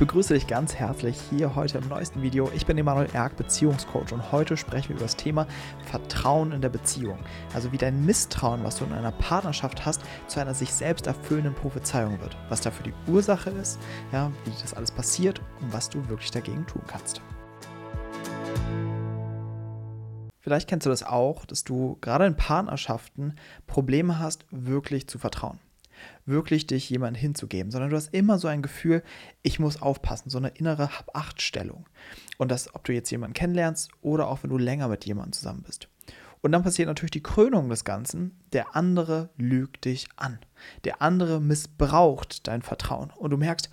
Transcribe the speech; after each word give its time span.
begrüße 0.00 0.32
dich 0.32 0.46
ganz 0.46 0.76
herzlich 0.76 1.20
hier 1.28 1.54
heute 1.54 1.76
im 1.76 1.86
neuesten 1.86 2.22
Video. 2.22 2.50
Ich 2.54 2.64
bin 2.64 2.78
Emanuel 2.78 3.10
Erk, 3.12 3.36
Beziehungscoach 3.36 4.12
und 4.12 4.32
heute 4.32 4.56
sprechen 4.56 4.88
wir 4.88 4.96
über 4.96 5.04
das 5.04 5.14
Thema 5.14 5.46
Vertrauen 5.90 6.52
in 6.52 6.62
der 6.62 6.70
Beziehung. 6.70 7.18
Also 7.52 7.70
wie 7.70 7.76
dein 7.76 8.06
Misstrauen, 8.06 8.64
was 8.64 8.78
du 8.78 8.86
in 8.86 8.94
einer 8.94 9.12
Partnerschaft 9.12 9.84
hast, 9.84 10.00
zu 10.26 10.40
einer 10.40 10.54
sich 10.54 10.72
selbst 10.72 11.06
erfüllenden 11.06 11.52
Prophezeiung 11.52 12.18
wird. 12.22 12.34
Was 12.48 12.62
dafür 12.62 12.84
die 12.84 13.10
Ursache 13.10 13.50
ist, 13.50 13.78
ja, 14.10 14.32
wie 14.46 14.62
das 14.62 14.72
alles 14.72 14.90
passiert 14.90 15.42
und 15.60 15.70
was 15.70 15.90
du 15.90 16.08
wirklich 16.08 16.30
dagegen 16.30 16.66
tun 16.66 16.82
kannst. 16.86 17.20
Vielleicht 20.38 20.66
kennst 20.66 20.86
du 20.86 20.90
das 20.90 21.02
auch, 21.02 21.44
dass 21.44 21.62
du 21.62 21.98
gerade 22.00 22.24
in 22.24 22.38
Partnerschaften 22.38 23.34
Probleme 23.66 24.18
hast, 24.18 24.46
wirklich 24.50 25.08
zu 25.08 25.18
vertrauen 25.18 25.58
wirklich 26.26 26.66
dich 26.66 26.88
jemand 26.90 27.16
hinzugeben, 27.16 27.70
sondern 27.70 27.90
du 27.90 27.96
hast 27.96 28.14
immer 28.14 28.38
so 28.38 28.48
ein 28.48 28.62
Gefühl, 28.62 29.02
ich 29.42 29.58
muss 29.58 29.80
aufpassen, 29.80 30.30
so 30.30 30.38
eine 30.38 30.48
innere 30.48 30.98
Hab-Acht-Stellung. 30.98 31.86
Und 32.38 32.50
das, 32.50 32.74
ob 32.74 32.84
du 32.84 32.92
jetzt 32.92 33.10
jemanden 33.10 33.34
kennenlernst 33.34 33.90
oder 34.00 34.28
auch 34.28 34.42
wenn 34.42 34.50
du 34.50 34.58
länger 34.58 34.88
mit 34.88 35.04
jemandem 35.04 35.32
zusammen 35.32 35.62
bist. 35.62 35.88
Und 36.42 36.52
dann 36.52 36.62
passiert 36.62 36.88
natürlich 36.88 37.10
die 37.10 37.22
Krönung 37.22 37.68
des 37.68 37.84
Ganzen. 37.84 38.38
Der 38.52 38.74
andere 38.74 39.30
lügt 39.36 39.84
dich 39.84 40.08
an. 40.16 40.38
Der 40.84 41.02
andere 41.02 41.40
missbraucht 41.40 42.46
dein 42.48 42.62
Vertrauen. 42.62 43.10
Und 43.10 43.30
du 43.30 43.36
merkst, 43.36 43.68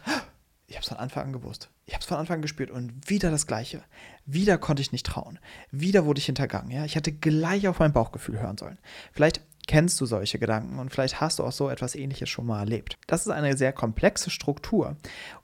ich 0.68 0.76
habe 0.76 0.84
es 0.84 0.90
von 0.90 0.98
Anfang 0.98 1.28
an 1.28 1.34
gewusst. 1.34 1.70
Ich 1.86 1.94
habe 1.94 2.02
es 2.02 2.08
von 2.08 2.18
Anfang 2.18 2.36
an 2.36 2.42
gespürt 2.42 2.72
und 2.72 3.10
wieder 3.10 3.32
das 3.32 3.48
Gleiche. 3.48 3.82
Wieder 4.26 4.58
konnte 4.58 4.82
ich 4.82 4.92
nicht 4.92 5.06
trauen. 5.06 5.40
Wieder 5.72 6.04
wurde 6.04 6.20
ich 6.20 6.26
hintergangen. 6.26 6.72
Ja? 6.72 6.84
Ich 6.84 6.96
hätte 6.96 7.14
gleich 7.14 7.70
auf 7.70 7.80
mein 7.80 7.94
Bauchgefühl 7.94 8.40
hören 8.42 8.58
sollen. 8.58 8.78
Vielleicht 9.14 9.42
kennst 9.68 10.00
du 10.02 10.06
solche 10.06 10.40
Gedanken 10.40 10.80
und 10.80 10.92
vielleicht 10.92 11.22
hast 11.22 11.40
du 11.40 11.44
auch 11.44 11.52
so 11.52 11.70
etwas 11.70 11.94
Ähnliches 11.94 12.30
schon 12.30 12.46
mal 12.46 12.60
erlebt. 12.60 12.98
Das 13.06 13.26
ist 13.26 13.32
eine 13.32 13.56
sehr 13.58 13.74
komplexe 13.74 14.30
Struktur 14.30 14.96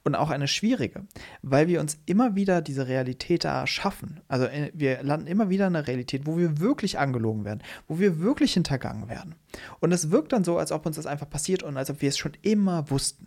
und 0.02 0.14
auch 0.14 0.30
eine 0.30 0.48
schwierige, 0.48 1.06
weil 1.42 1.68
wir 1.68 1.80
uns 1.80 1.98
immer 2.06 2.34
wieder 2.34 2.62
diese 2.62 2.88
Realität 2.88 3.44
da 3.44 3.66
schaffen. 3.66 4.20
Also 4.26 4.46
äh, 4.46 4.70
wir 4.74 5.02
landen 5.02 5.26
immer 5.26 5.50
wieder 5.50 5.66
in 5.66 5.76
einer 5.76 5.86
Realität, 5.86 6.26
wo 6.26 6.38
wir 6.38 6.58
wirklich 6.58 6.98
angelogen 6.98 7.44
werden, 7.44 7.62
wo 7.86 7.98
wir 7.98 8.18
wirklich 8.20 8.54
hintergangen 8.54 9.08
werden. 9.08 9.34
Und 9.80 9.92
es 9.92 10.10
wirkt 10.10 10.32
dann 10.32 10.44
so, 10.44 10.58
als 10.58 10.72
ob 10.72 10.86
uns 10.86 10.96
das 10.96 11.06
einfach 11.06 11.28
passiert 11.28 11.62
und 11.62 11.76
als 11.76 11.90
ob 11.90 12.00
wir 12.00 12.08
es 12.08 12.18
schon 12.18 12.32
immer 12.42 12.90
wussten. 12.90 13.26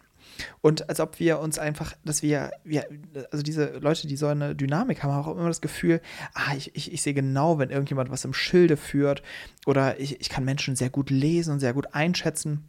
Und 0.61 0.89
als 0.89 0.99
ob 0.99 1.19
wir 1.19 1.39
uns 1.39 1.59
einfach, 1.59 1.93
dass 2.03 2.21
wir, 2.21 2.51
wir, 2.63 2.87
also 3.31 3.43
diese 3.43 3.77
Leute, 3.79 4.07
die 4.07 4.17
so 4.17 4.27
eine 4.27 4.55
Dynamik 4.55 5.03
haben, 5.03 5.13
haben 5.13 5.25
auch 5.25 5.35
immer 5.35 5.47
das 5.47 5.61
Gefühl, 5.61 6.01
ah, 6.33 6.53
ich, 6.55 6.75
ich, 6.75 6.91
ich 6.93 7.01
sehe 7.01 7.13
genau, 7.13 7.59
wenn 7.59 7.69
irgendjemand 7.69 8.09
was 8.09 8.25
im 8.25 8.33
Schilde 8.33 8.77
führt 8.77 9.21
oder 9.65 9.99
ich, 9.99 10.19
ich 10.19 10.29
kann 10.29 10.45
Menschen 10.45 10.75
sehr 10.75 10.89
gut 10.89 11.09
lesen 11.09 11.53
und 11.53 11.59
sehr 11.59 11.73
gut 11.73 11.93
einschätzen. 11.93 12.65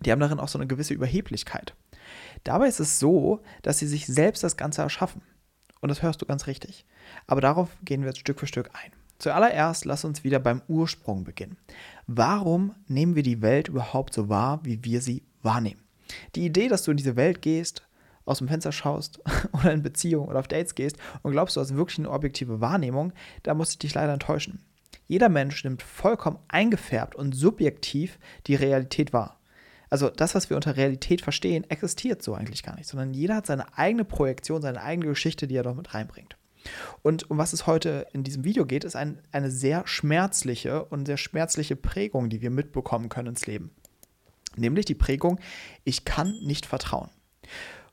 Die 0.00 0.12
haben 0.12 0.20
darin 0.20 0.40
auch 0.40 0.48
so 0.48 0.58
eine 0.58 0.66
gewisse 0.66 0.94
Überheblichkeit. 0.94 1.74
Dabei 2.44 2.68
ist 2.68 2.80
es 2.80 2.98
so, 2.98 3.40
dass 3.62 3.78
sie 3.78 3.86
sich 3.86 4.06
selbst 4.06 4.42
das 4.44 4.56
Ganze 4.56 4.82
erschaffen. 4.82 5.22
Und 5.80 5.88
das 5.88 6.02
hörst 6.02 6.22
du 6.22 6.26
ganz 6.26 6.46
richtig. 6.46 6.86
Aber 7.26 7.40
darauf 7.40 7.70
gehen 7.84 8.02
wir 8.02 8.08
jetzt 8.08 8.20
Stück 8.20 8.40
für 8.40 8.46
Stück 8.46 8.70
ein. 8.72 8.92
Zuallererst 9.18 9.84
lass 9.84 10.04
uns 10.04 10.22
wieder 10.22 10.38
beim 10.38 10.62
Ursprung 10.68 11.24
beginnen. 11.24 11.56
Warum 12.06 12.74
nehmen 12.86 13.16
wir 13.16 13.24
die 13.24 13.42
Welt 13.42 13.68
überhaupt 13.68 14.14
so 14.14 14.28
wahr, 14.28 14.60
wie 14.62 14.84
wir 14.84 15.00
sie 15.00 15.24
wahrnehmen? 15.42 15.82
Die 16.34 16.44
Idee, 16.44 16.68
dass 16.68 16.84
du 16.84 16.90
in 16.90 16.96
diese 16.96 17.16
Welt 17.16 17.42
gehst, 17.42 17.82
aus 18.28 18.38
dem 18.38 18.48
Fenster 18.48 18.72
schaust 18.72 19.20
oder 19.52 19.72
in 19.72 19.82
Beziehungen 19.82 20.28
oder 20.28 20.38
auf 20.38 20.48
Dates 20.48 20.74
gehst 20.74 20.96
und 21.22 21.32
glaubst, 21.32 21.56
du 21.56 21.60
hast 21.60 21.74
wirklich 21.74 21.98
eine 21.98 22.10
objektive 22.10 22.60
Wahrnehmung, 22.60 23.12
da 23.42 23.54
muss 23.54 23.70
ich 23.70 23.78
dich 23.78 23.94
leider 23.94 24.12
enttäuschen. 24.12 24.62
Jeder 25.06 25.30
Mensch 25.30 25.64
nimmt 25.64 25.82
vollkommen 25.82 26.38
eingefärbt 26.48 27.14
und 27.14 27.32
subjektiv 27.32 28.18
die 28.46 28.54
Realität 28.54 29.12
wahr. 29.12 29.40
Also 29.90 30.10
das, 30.10 30.34
was 30.34 30.50
wir 30.50 30.56
unter 30.56 30.76
Realität 30.76 31.22
verstehen, 31.22 31.64
existiert 31.70 32.22
so 32.22 32.34
eigentlich 32.34 32.62
gar 32.62 32.76
nicht, 32.76 32.86
sondern 32.86 33.14
jeder 33.14 33.36
hat 33.36 33.46
seine 33.46 33.78
eigene 33.78 34.04
Projektion, 34.04 34.60
seine 34.60 34.82
eigene 34.82 35.08
Geschichte, 35.08 35.46
die 35.46 35.56
er 35.56 35.62
dort 35.62 35.78
mit 35.78 35.94
reinbringt. 35.94 36.36
Und 37.00 37.30
um 37.30 37.38
was 37.38 37.54
es 37.54 37.66
heute 37.66 38.06
in 38.12 38.22
diesem 38.22 38.44
Video 38.44 38.66
geht, 38.66 38.84
ist 38.84 38.96
ein, 38.96 39.22
eine 39.32 39.50
sehr 39.50 39.86
schmerzliche 39.86 40.84
und 40.84 41.06
sehr 41.06 41.16
schmerzliche 41.16 41.76
Prägung, 41.76 42.28
die 42.28 42.42
wir 42.42 42.50
mitbekommen 42.50 43.08
können 43.08 43.28
ins 43.28 43.46
Leben 43.46 43.70
nämlich 44.58 44.86
die 44.86 44.94
Prägung, 44.94 45.40
ich 45.84 46.04
kann 46.04 46.38
nicht 46.40 46.66
vertrauen. 46.66 47.10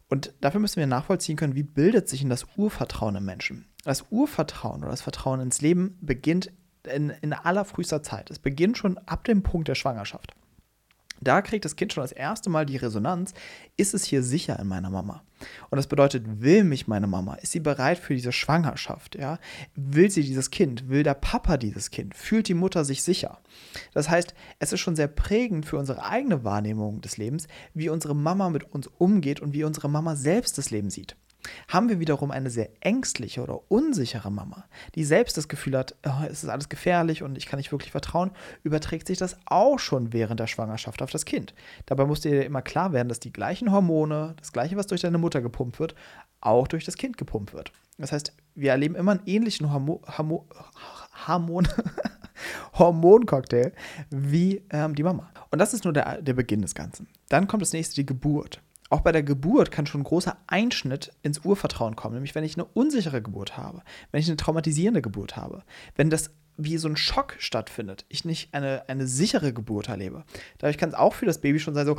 Und 0.07 0.33
dafür 0.41 0.59
müssen 0.59 0.77
wir 0.79 0.87
nachvollziehen 0.87 1.35
können, 1.35 1.55
wie 1.55 1.63
bildet 1.63 2.07
sich 2.07 2.21
denn 2.21 2.29
das 2.29 2.45
Urvertrauen 2.57 3.15
im 3.15 3.25
Menschen. 3.25 3.65
Das 3.83 4.05
Urvertrauen 4.11 4.81
oder 4.81 4.91
das 4.91 5.01
Vertrauen 5.01 5.39
ins 5.39 5.61
Leben 5.61 5.97
beginnt 6.01 6.51
in, 6.83 7.09
in 7.21 7.33
allerfrühester 7.33 8.03
Zeit. 8.03 8.29
Es 8.29 8.39
beginnt 8.39 8.77
schon 8.77 8.97
ab 8.99 9.23
dem 9.23 9.41
Punkt 9.41 9.67
der 9.67 9.75
Schwangerschaft. 9.75 10.33
Da 11.25 11.41
kriegt 11.41 11.65
das 11.65 11.75
Kind 11.75 11.91
schon 11.91 12.03
das 12.03 12.11
erste 12.11 12.51
Mal 12.51 12.67
die 12.67 12.77
Resonanz, 12.77 13.33
ist 13.77 13.95
es 13.95 14.05
hier 14.05 14.21
sicher 14.21 14.59
in 14.59 14.67
meiner 14.67 14.91
Mama? 14.91 15.23
Und 15.71 15.77
das 15.77 15.87
bedeutet, 15.87 16.23
will 16.41 16.63
mich 16.63 16.87
meine 16.87 17.07
Mama? 17.07 17.33
Ist 17.35 17.51
sie 17.51 17.59
bereit 17.59 17.97
für 17.97 18.13
diese 18.13 18.31
Schwangerschaft? 18.31 19.15
Ja? 19.15 19.39
Will 19.75 20.11
sie 20.11 20.21
dieses 20.21 20.51
Kind? 20.51 20.87
Will 20.87 21.01
der 21.01 21.15
Papa 21.15 21.57
dieses 21.57 21.89
Kind? 21.89 22.15
Fühlt 22.15 22.47
die 22.47 22.53
Mutter 22.53 22.85
sich 22.85 23.01
sicher? 23.01 23.39
Das 23.93 24.07
heißt, 24.07 24.35
es 24.59 24.71
ist 24.71 24.79
schon 24.81 24.95
sehr 24.95 25.07
prägend 25.07 25.65
für 25.65 25.77
unsere 25.79 26.05
eigene 26.05 26.43
Wahrnehmung 26.43 27.01
des 27.01 27.17
Lebens, 27.17 27.47
wie 27.73 27.89
unsere 27.89 28.15
Mama 28.15 28.51
mit 28.51 28.63
uns 28.71 28.85
umgeht 28.85 29.39
und 29.39 29.53
wie 29.53 29.63
unsere 29.63 29.89
Mama 29.89 30.15
selbst 30.15 30.59
das 30.59 30.69
Leben 30.69 30.91
sieht. 30.91 31.17
Haben 31.67 31.89
wir 31.89 31.99
wiederum 31.99 32.31
eine 32.31 32.49
sehr 32.49 32.69
ängstliche 32.81 33.41
oder 33.41 33.59
unsichere 33.69 34.31
Mama, 34.31 34.65
die 34.95 35.03
selbst 35.03 35.37
das 35.37 35.47
Gefühl 35.47 35.77
hat, 35.77 35.95
oh, 36.05 36.25
es 36.29 36.43
ist 36.43 36.49
alles 36.49 36.69
gefährlich 36.69 37.23
und 37.23 37.37
ich 37.37 37.45
kann 37.45 37.57
nicht 37.57 37.71
wirklich 37.71 37.91
vertrauen, 37.91 38.31
überträgt 38.63 39.07
sich 39.07 39.17
das 39.17 39.37
auch 39.45 39.79
schon 39.79 40.13
während 40.13 40.39
der 40.39 40.47
Schwangerschaft 40.47 41.01
auf 41.01 41.11
das 41.11 41.25
Kind. 41.25 41.53
Dabei 41.85 42.05
muss 42.05 42.21
dir 42.21 42.45
immer 42.45 42.61
klar 42.61 42.93
werden, 42.93 43.09
dass 43.09 43.19
die 43.19 43.33
gleichen 43.33 43.71
Hormone, 43.71 44.35
das 44.37 44.51
gleiche, 44.51 44.77
was 44.77 44.87
durch 44.87 45.01
deine 45.01 45.17
Mutter 45.17 45.41
gepumpt 45.41 45.79
wird, 45.79 45.95
auch 46.41 46.67
durch 46.67 46.85
das 46.85 46.97
Kind 46.97 47.17
gepumpt 47.17 47.53
wird. 47.53 47.71
Das 47.97 48.11
heißt, 48.11 48.33
wir 48.55 48.71
erleben 48.71 48.95
immer 48.95 49.11
einen 49.11 49.25
ähnlichen 49.25 49.71
Hormo 49.71 50.01
Hormo 50.17 50.47
Hormon 51.27 51.67
Hormoncocktail 52.77 53.71
wie 54.09 54.63
ähm, 54.69 54.95
die 54.95 55.03
Mama. 55.03 55.31
Und 55.51 55.59
das 55.59 55.73
ist 55.73 55.85
nur 55.85 55.93
der, 55.93 56.21
der 56.21 56.33
Beginn 56.33 56.61
des 56.61 56.75
Ganzen. 56.75 57.07
Dann 57.29 57.47
kommt 57.47 57.61
das 57.61 57.73
nächste, 57.73 57.95
die 57.95 58.05
Geburt. 58.05 58.61
Auch 58.89 59.01
bei 59.01 59.11
der 59.11 59.23
Geburt 59.23 59.71
kann 59.71 59.87
schon 59.87 60.01
ein 60.01 60.05
großer 60.05 60.37
Einschnitt 60.47 61.11
ins 61.23 61.39
Urvertrauen 61.39 61.95
kommen, 61.95 62.13
nämlich 62.13 62.35
wenn 62.35 62.43
ich 62.43 62.55
eine 62.55 62.65
unsichere 62.65 63.21
Geburt 63.21 63.57
habe, 63.57 63.81
wenn 64.11 64.19
ich 64.19 64.27
eine 64.27 64.37
traumatisierende 64.37 65.01
Geburt 65.01 65.35
habe, 65.35 65.63
wenn 65.95 66.09
das 66.09 66.31
wie 66.57 66.77
so 66.77 66.87
ein 66.87 66.95
Schock 66.95 67.35
stattfindet, 67.39 68.05
ich 68.09 68.25
nicht 68.25 68.53
eine, 68.53 68.87
eine 68.87 69.07
sichere 69.07 69.53
Geburt 69.53 69.89
erlebe. 69.89 70.23
Dadurch 70.59 70.77
kann 70.77 70.89
es 70.89 70.95
auch 70.95 71.13
für 71.13 71.25
das 71.25 71.41
Baby 71.41 71.59
schon 71.59 71.73
sein, 71.73 71.85
so, 71.85 71.97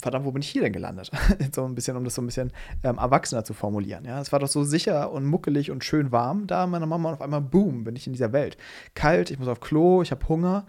verdammt, 0.00 0.24
wo 0.24 0.32
bin 0.32 0.42
ich 0.42 0.48
hier 0.48 0.62
denn 0.62 0.72
gelandet? 0.72 1.10
so 1.54 1.64
ein 1.64 1.74
bisschen, 1.74 1.96
um 1.96 2.04
das 2.04 2.14
so 2.14 2.22
ein 2.22 2.26
bisschen 2.26 2.52
ähm, 2.82 2.98
erwachsener 2.98 3.44
zu 3.44 3.54
formulieren. 3.54 4.04
Ja, 4.04 4.20
es 4.20 4.32
war 4.32 4.38
doch 4.38 4.48
so 4.48 4.64
sicher 4.64 5.12
und 5.12 5.24
muckelig 5.26 5.70
und 5.70 5.84
schön 5.84 6.12
warm 6.12 6.46
da 6.46 6.66
meiner 6.66 6.86
Mama 6.86 7.10
und 7.10 7.14
auf 7.16 7.22
einmal, 7.22 7.42
boom, 7.42 7.84
bin 7.84 7.96
ich 7.96 8.06
in 8.06 8.12
dieser 8.12 8.32
Welt. 8.32 8.56
Kalt, 8.94 9.30
ich 9.30 9.38
muss 9.38 9.48
auf 9.48 9.60
Klo, 9.60 10.02
ich 10.02 10.10
habe 10.10 10.26
Hunger 10.28 10.66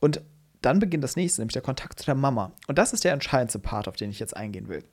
und 0.00 0.22
dann 0.62 0.78
beginnt 0.78 1.04
das 1.04 1.16
nächste, 1.16 1.40
nämlich 1.40 1.54
der 1.54 1.62
Kontakt 1.62 1.98
zu 1.98 2.06
der 2.06 2.14
Mama. 2.14 2.52
Und 2.66 2.78
das 2.78 2.92
ist 2.92 3.04
der 3.04 3.12
entscheidendste 3.12 3.58
Part, 3.58 3.88
auf 3.88 3.96
den 3.96 4.10
ich 4.10 4.18
jetzt 4.18 4.36
eingehen 4.36 4.68
will. 4.68 4.84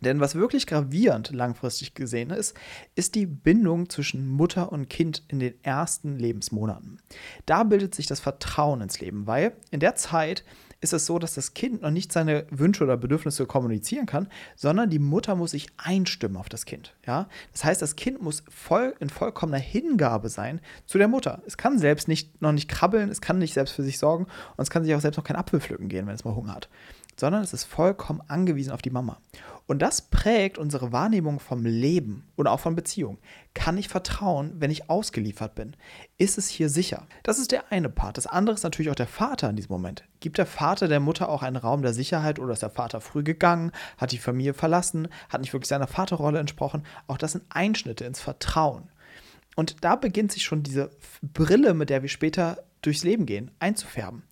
Denn 0.00 0.20
was 0.20 0.36
wirklich 0.36 0.66
gravierend 0.66 1.30
langfristig 1.32 1.94
gesehen 1.94 2.30
ist, 2.30 2.56
ist 2.94 3.14
die 3.14 3.26
Bindung 3.26 3.88
zwischen 3.88 4.28
Mutter 4.28 4.70
und 4.70 4.88
Kind 4.88 5.24
in 5.28 5.40
den 5.40 5.62
ersten 5.64 6.16
Lebensmonaten. 6.16 7.00
Da 7.46 7.64
bildet 7.64 7.94
sich 7.94 8.06
das 8.06 8.20
Vertrauen 8.20 8.80
ins 8.80 9.00
Leben, 9.00 9.26
weil 9.26 9.56
in 9.70 9.80
der 9.80 9.96
Zeit 9.96 10.44
ist 10.80 10.92
es 10.92 11.06
so, 11.06 11.18
dass 11.18 11.34
das 11.34 11.54
Kind 11.54 11.82
noch 11.82 11.90
nicht 11.90 12.12
seine 12.12 12.46
Wünsche 12.50 12.84
oder 12.84 12.96
Bedürfnisse 12.96 13.46
kommunizieren 13.46 14.06
kann, 14.06 14.28
sondern 14.54 14.90
die 14.90 14.98
Mutter 14.98 15.34
muss 15.34 15.50
sich 15.50 15.68
einstimmen 15.76 16.36
auf 16.36 16.48
das 16.48 16.66
Kind. 16.66 16.94
Ja? 17.06 17.28
Das 17.52 17.64
heißt, 17.64 17.82
das 17.82 17.96
Kind 17.96 18.22
muss 18.22 18.44
voll, 18.48 18.94
in 19.00 19.10
vollkommener 19.10 19.58
Hingabe 19.58 20.28
sein 20.28 20.60
zu 20.86 20.98
der 20.98 21.08
Mutter. 21.08 21.42
Es 21.46 21.56
kann 21.56 21.78
selbst 21.78 22.06
nicht, 22.08 22.40
noch 22.40 22.52
nicht 22.52 22.68
krabbeln, 22.68 23.10
es 23.10 23.20
kann 23.20 23.38
nicht 23.38 23.54
selbst 23.54 23.72
für 23.72 23.82
sich 23.82 23.98
sorgen 23.98 24.24
und 24.24 24.62
es 24.62 24.70
kann 24.70 24.84
sich 24.84 24.94
auch 24.94 25.00
selbst 25.00 25.16
noch 25.16 25.24
keinen 25.24 25.36
Apfel 25.36 25.60
pflücken 25.60 25.88
gehen, 25.88 26.06
wenn 26.06 26.14
es 26.14 26.24
mal 26.24 26.34
Hunger 26.34 26.54
hat 26.54 26.68
sondern 27.18 27.42
es 27.42 27.52
ist 27.52 27.64
vollkommen 27.64 28.22
angewiesen 28.28 28.72
auf 28.72 28.82
die 28.82 28.90
Mama. 28.90 29.18
Und 29.68 29.80
das 29.80 30.00
prägt 30.00 30.56
unsere 30.56 30.92
Wahrnehmung 30.92 31.40
vom 31.40 31.66
Leben 31.66 32.26
und 32.36 32.46
auch 32.46 32.58
von 32.58 32.74
Beziehungen. 32.74 33.18
Kann 33.52 33.76
ich 33.76 33.88
vertrauen, 33.88 34.54
wenn 34.56 34.70
ich 34.70 34.88
ausgeliefert 34.88 35.54
bin? 35.54 35.76
Ist 36.16 36.38
es 36.38 36.48
hier 36.48 36.70
sicher? 36.70 37.06
Das 37.22 37.38
ist 37.38 37.52
der 37.52 37.70
eine 37.70 37.90
Part. 37.90 38.16
Das 38.16 38.26
andere 38.26 38.54
ist 38.54 38.62
natürlich 38.62 38.90
auch 38.90 38.94
der 38.94 39.06
Vater 39.06 39.50
in 39.50 39.56
diesem 39.56 39.72
Moment. 39.72 40.04
Gibt 40.20 40.38
der 40.38 40.46
Vater 40.46 40.88
der 40.88 41.00
Mutter 41.00 41.28
auch 41.28 41.42
einen 41.42 41.56
Raum 41.56 41.82
der 41.82 41.92
Sicherheit 41.92 42.38
oder 42.38 42.54
ist 42.54 42.62
der 42.62 42.70
Vater 42.70 43.02
früh 43.02 43.22
gegangen, 43.22 43.72
hat 43.98 44.12
die 44.12 44.18
Familie 44.18 44.54
verlassen, 44.54 45.08
hat 45.28 45.42
nicht 45.42 45.52
wirklich 45.52 45.68
seiner 45.68 45.86
Vaterrolle 45.86 46.38
entsprochen? 46.38 46.84
Auch 47.06 47.18
das 47.18 47.32
sind 47.32 47.44
Einschnitte 47.50 48.06
ins 48.06 48.20
Vertrauen. 48.20 48.88
Und 49.54 49.84
da 49.84 49.96
beginnt 49.96 50.32
sich 50.32 50.44
schon 50.44 50.62
diese 50.62 50.90
Brille, 51.20 51.74
mit 51.74 51.90
der 51.90 52.00
wir 52.00 52.08
später 52.08 52.56
durchs 52.80 53.04
Leben 53.04 53.26
gehen, 53.26 53.50
einzufärben 53.58 54.22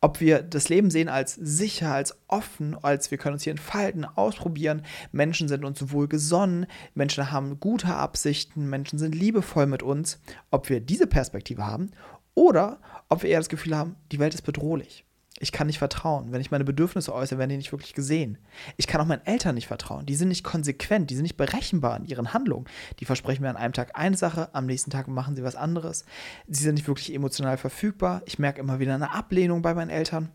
ob 0.00 0.20
wir 0.20 0.42
das 0.42 0.68
Leben 0.68 0.90
sehen 0.90 1.08
als 1.08 1.34
sicher, 1.34 1.92
als 1.92 2.16
offen, 2.28 2.76
als 2.82 3.10
wir 3.10 3.18
können 3.18 3.34
uns 3.34 3.44
hier 3.44 3.52
entfalten, 3.52 4.04
ausprobieren. 4.04 4.82
Menschen 5.10 5.48
sind 5.48 5.64
uns 5.64 5.90
wohl 5.90 6.06
gesonnen, 6.06 6.66
Menschen 6.94 7.30
haben 7.32 7.60
gute 7.60 7.94
Absichten, 7.94 8.68
Menschen 8.68 8.98
sind 8.98 9.14
liebevoll 9.14 9.66
mit 9.66 9.82
uns. 9.82 10.20
Ob 10.50 10.68
wir 10.68 10.80
diese 10.80 11.06
Perspektive 11.06 11.66
haben 11.66 11.92
oder 12.34 12.78
ob 13.08 13.22
wir 13.22 13.30
eher 13.30 13.40
das 13.40 13.48
Gefühl 13.48 13.76
haben, 13.76 13.96
die 14.12 14.18
Welt 14.18 14.34
ist 14.34 14.42
bedrohlich. 14.42 15.05
Ich 15.38 15.52
kann 15.52 15.66
nicht 15.66 15.78
vertrauen. 15.78 16.32
Wenn 16.32 16.40
ich 16.40 16.50
meine 16.50 16.64
Bedürfnisse 16.64 17.14
äußere, 17.14 17.38
werden 17.38 17.50
die 17.50 17.56
nicht 17.58 17.72
wirklich 17.72 17.92
gesehen. 17.92 18.38
Ich 18.76 18.86
kann 18.86 19.00
auch 19.00 19.06
meinen 19.06 19.26
Eltern 19.26 19.54
nicht 19.54 19.66
vertrauen. 19.66 20.06
Die 20.06 20.14
sind 20.14 20.28
nicht 20.28 20.44
konsequent, 20.44 21.10
die 21.10 21.14
sind 21.14 21.24
nicht 21.24 21.36
berechenbar 21.36 21.98
in 21.98 22.06
ihren 22.06 22.32
Handlungen. 22.32 22.66
Die 23.00 23.04
versprechen 23.04 23.42
mir 23.42 23.50
an 23.50 23.56
einem 23.56 23.74
Tag 23.74 23.98
eine 23.98 24.16
Sache, 24.16 24.48
am 24.54 24.66
nächsten 24.66 24.90
Tag 24.90 25.08
machen 25.08 25.36
sie 25.36 25.44
was 25.44 25.56
anderes. 25.56 26.04
Sie 26.48 26.62
sind 26.62 26.76
nicht 26.76 26.88
wirklich 26.88 27.14
emotional 27.14 27.58
verfügbar. 27.58 28.22
Ich 28.24 28.38
merke 28.38 28.60
immer 28.60 28.80
wieder 28.80 28.94
eine 28.94 29.12
Ablehnung 29.12 29.60
bei 29.60 29.74
meinen 29.74 29.90
Eltern. 29.90 30.30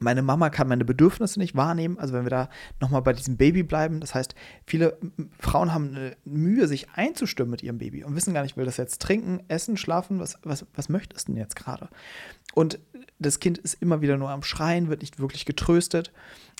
Meine 0.00 0.22
Mama 0.22 0.50
kann 0.50 0.68
meine 0.68 0.84
Bedürfnisse 0.84 1.38
nicht 1.38 1.56
wahrnehmen. 1.56 1.98
Also 1.98 2.14
wenn 2.14 2.24
wir 2.24 2.30
da 2.30 2.48
nochmal 2.80 3.02
bei 3.02 3.12
diesem 3.12 3.36
Baby 3.36 3.62
bleiben. 3.62 4.00
Das 4.00 4.14
heißt, 4.14 4.34
viele 4.66 4.98
Frauen 5.38 5.72
haben 5.72 5.94
eine 5.94 6.16
Mühe, 6.24 6.68
sich 6.68 6.90
einzustimmen 6.90 7.50
mit 7.50 7.62
ihrem 7.62 7.78
Baby 7.78 8.04
und 8.04 8.14
wissen 8.14 8.34
gar 8.34 8.42
nicht, 8.42 8.56
will 8.56 8.64
das 8.64 8.76
jetzt 8.76 9.02
trinken, 9.02 9.40
essen, 9.48 9.76
schlafen? 9.76 10.20
Was, 10.20 10.38
was, 10.42 10.66
was 10.74 10.88
möchtest 10.88 11.28
du 11.28 11.32
denn 11.32 11.40
jetzt 11.40 11.56
gerade? 11.56 11.88
Und 12.54 12.78
das 13.18 13.40
Kind 13.40 13.58
ist 13.58 13.74
immer 13.74 14.00
wieder 14.00 14.16
nur 14.16 14.30
am 14.30 14.42
Schreien, 14.42 14.88
wird 14.88 15.02
nicht 15.02 15.18
wirklich 15.18 15.44
getröstet. 15.44 16.12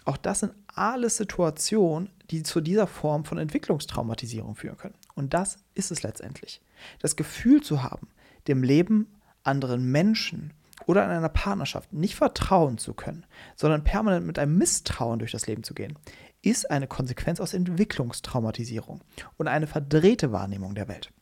Auch 0.05 0.17
das 0.17 0.40
sind 0.40 0.52
alles 0.75 1.17
Situationen, 1.17 2.11
die 2.31 2.43
zu 2.43 2.61
dieser 2.61 2.87
Form 2.87 3.25
von 3.25 3.38
Entwicklungstraumatisierung 3.38 4.55
führen 4.55 4.76
können. 4.76 4.94
Und 5.14 5.35
das 5.35 5.58
ist 5.75 5.90
es 5.90 6.02
letztendlich. 6.02 6.61
Das 7.00 7.17
Gefühl 7.17 7.62
zu 7.62 7.82
haben, 7.82 8.08
dem 8.46 8.62
Leben 8.62 9.08
anderen 9.43 9.90
Menschen 9.90 10.52
oder 10.87 11.05
in 11.05 11.11
einer 11.11 11.29
Partnerschaft 11.29 11.93
nicht 11.93 12.15
vertrauen 12.15 12.79
zu 12.79 12.95
können, 12.95 13.27
sondern 13.57 13.85
permanent 13.85 14.27
mit 14.27 14.39
einem 14.39 14.57
Misstrauen 14.57 15.19
durch 15.19 15.33
das 15.33 15.47
Leben 15.47 15.63
zu 15.65 15.75
gehen, 15.75 15.99
ist 16.43 16.71
eine 16.71 16.87
Konsequenz 16.87 17.41
aus 17.41 17.55
Entwicklungstraumatisierung 17.55 19.03
und 19.37 19.49
eine 19.49 19.67
verdrehte 19.67 20.33
Wahrnehmung 20.33 20.75
der 20.75 20.89
Welt. 20.89 21.13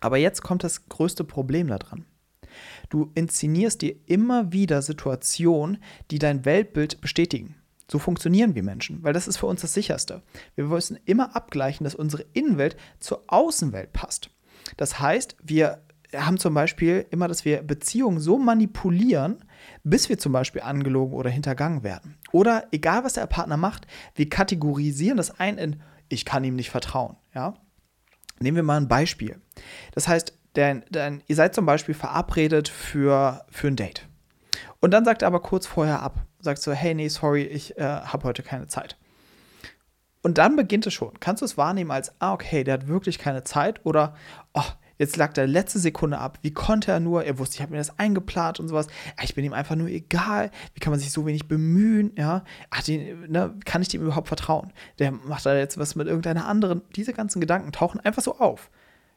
Aber 0.00 0.18
jetzt 0.18 0.42
kommt 0.42 0.62
das 0.62 0.88
größte 0.88 1.24
Problem 1.24 1.68
daran. 1.68 2.04
Du 2.88 3.10
inszenierst 3.14 3.82
dir 3.82 3.96
immer 4.06 4.52
wieder 4.52 4.82
Situationen, 4.82 5.82
die 6.10 6.18
dein 6.18 6.44
Weltbild 6.44 7.00
bestätigen. 7.00 7.56
So 7.90 7.98
funktionieren 7.98 8.54
wir 8.54 8.62
Menschen, 8.62 9.02
weil 9.02 9.12
das 9.12 9.28
ist 9.28 9.36
für 9.36 9.46
uns 9.46 9.60
das 9.60 9.74
Sicherste. 9.74 10.22
Wir 10.54 10.64
müssen 10.64 10.98
immer 11.04 11.36
abgleichen, 11.36 11.84
dass 11.84 11.94
unsere 11.94 12.24
Innenwelt 12.32 12.76
zur 12.98 13.24
Außenwelt 13.28 13.92
passt. 13.92 14.30
Das 14.76 14.98
heißt, 14.98 15.36
wir 15.42 15.82
haben 16.18 16.38
zum 16.38 16.54
Beispiel 16.54 17.06
immer, 17.10 17.28
dass 17.28 17.44
wir 17.44 17.62
Beziehungen 17.62 18.20
so 18.20 18.38
manipulieren, 18.38 19.44
bis 19.84 20.08
wir 20.08 20.18
zum 20.18 20.32
Beispiel 20.32 20.62
angelogen 20.62 21.14
oder 21.14 21.30
hintergangen 21.30 21.82
werden. 21.82 22.16
Oder 22.32 22.66
egal, 22.72 23.04
was 23.04 23.14
der 23.14 23.26
Partner 23.26 23.56
macht, 23.56 23.86
wir 24.14 24.28
kategorisieren 24.28 25.16
das 25.16 25.38
ein 25.38 25.58
in, 25.58 25.82
ich 26.08 26.24
kann 26.24 26.44
ihm 26.44 26.56
nicht 26.56 26.70
vertrauen. 26.70 27.16
Ja? 27.34 27.54
Nehmen 28.38 28.56
wir 28.56 28.62
mal 28.62 28.76
ein 28.76 28.88
Beispiel. 28.88 29.40
Das 29.92 30.08
heißt, 30.08 30.36
denn, 30.56 30.84
denn 30.90 31.22
ihr 31.26 31.36
seid 31.36 31.54
zum 31.54 31.66
Beispiel 31.66 31.94
verabredet 31.94 32.68
für, 32.68 33.44
für 33.50 33.68
ein 33.68 33.76
Date. 33.76 34.08
Und 34.80 34.92
dann 34.92 35.04
sagt 35.04 35.22
er 35.22 35.28
aber 35.28 35.40
kurz 35.40 35.66
vorher 35.66 36.02
ab. 36.02 36.24
Sagt 36.40 36.62
so, 36.62 36.72
hey, 36.72 36.94
nee, 36.94 37.08
sorry, 37.08 37.42
ich 37.42 37.76
äh, 37.78 37.82
habe 37.82 38.24
heute 38.24 38.42
keine 38.42 38.66
Zeit. 38.66 38.96
Und 40.22 40.38
dann 40.38 40.56
beginnt 40.56 40.86
es 40.86 40.94
schon. 40.94 41.20
Kannst 41.20 41.42
du 41.42 41.44
es 41.44 41.56
wahrnehmen 41.56 41.90
als, 41.90 42.12
ah, 42.20 42.32
okay, 42.32 42.64
der 42.64 42.74
hat 42.74 42.88
wirklich 42.88 43.18
keine 43.18 43.44
Zeit 43.44 43.84
oder, 43.84 44.16
oh, 44.54 44.64
Jetzt 44.98 45.16
lag 45.16 45.32
der 45.32 45.46
letzte 45.46 45.78
Sekunde 45.78 46.18
ab. 46.18 46.38
Wie 46.42 46.52
konnte 46.52 46.90
er 46.90 47.00
nur? 47.00 47.24
Er 47.24 47.38
wusste, 47.38 47.56
ich 47.56 47.62
habe 47.62 47.72
mir 47.72 47.78
das 47.78 47.98
eingeplant 47.98 48.60
und 48.60 48.68
sowas. 48.68 48.86
Ich 49.22 49.34
bin 49.34 49.44
ihm 49.44 49.52
einfach 49.52 49.76
nur 49.76 49.88
egal. 49.88 50.50
Wie 50.74 50.80
kann 50.80 50.90
man 50.90 51.00
sich 51.00 51.12
so 51.12 51.26
wenig 51.26 51.48
bemühen? 51.48 52.12
Ja, 52.16 52.44
Ach, 52.70 52.82
den, 52.82 53.30
ne, 53.30 53.54
kann 53.64 53.82
ich 53.82 53.88
dem 53.88 54.02
überhaupt 54.02 54.28
vertrauen? 54.28 54.72
Der 54.98 55.12
macht 55.12 55.44
da 55.44 55.56
jetzt 55.56 55.78
was 55.78 55.96
mit 55.96 56.06
irgendeiner 56.06 56.46
anderen. 56.46 56.82
Diese 56.94 57.12
ganzen 57.12 57.40
Gedanken 57.40 57.72
tauchen 57.72 58.00
einfach 58.00 58.22
so 58.22 58.38
auf. 58.38 58.70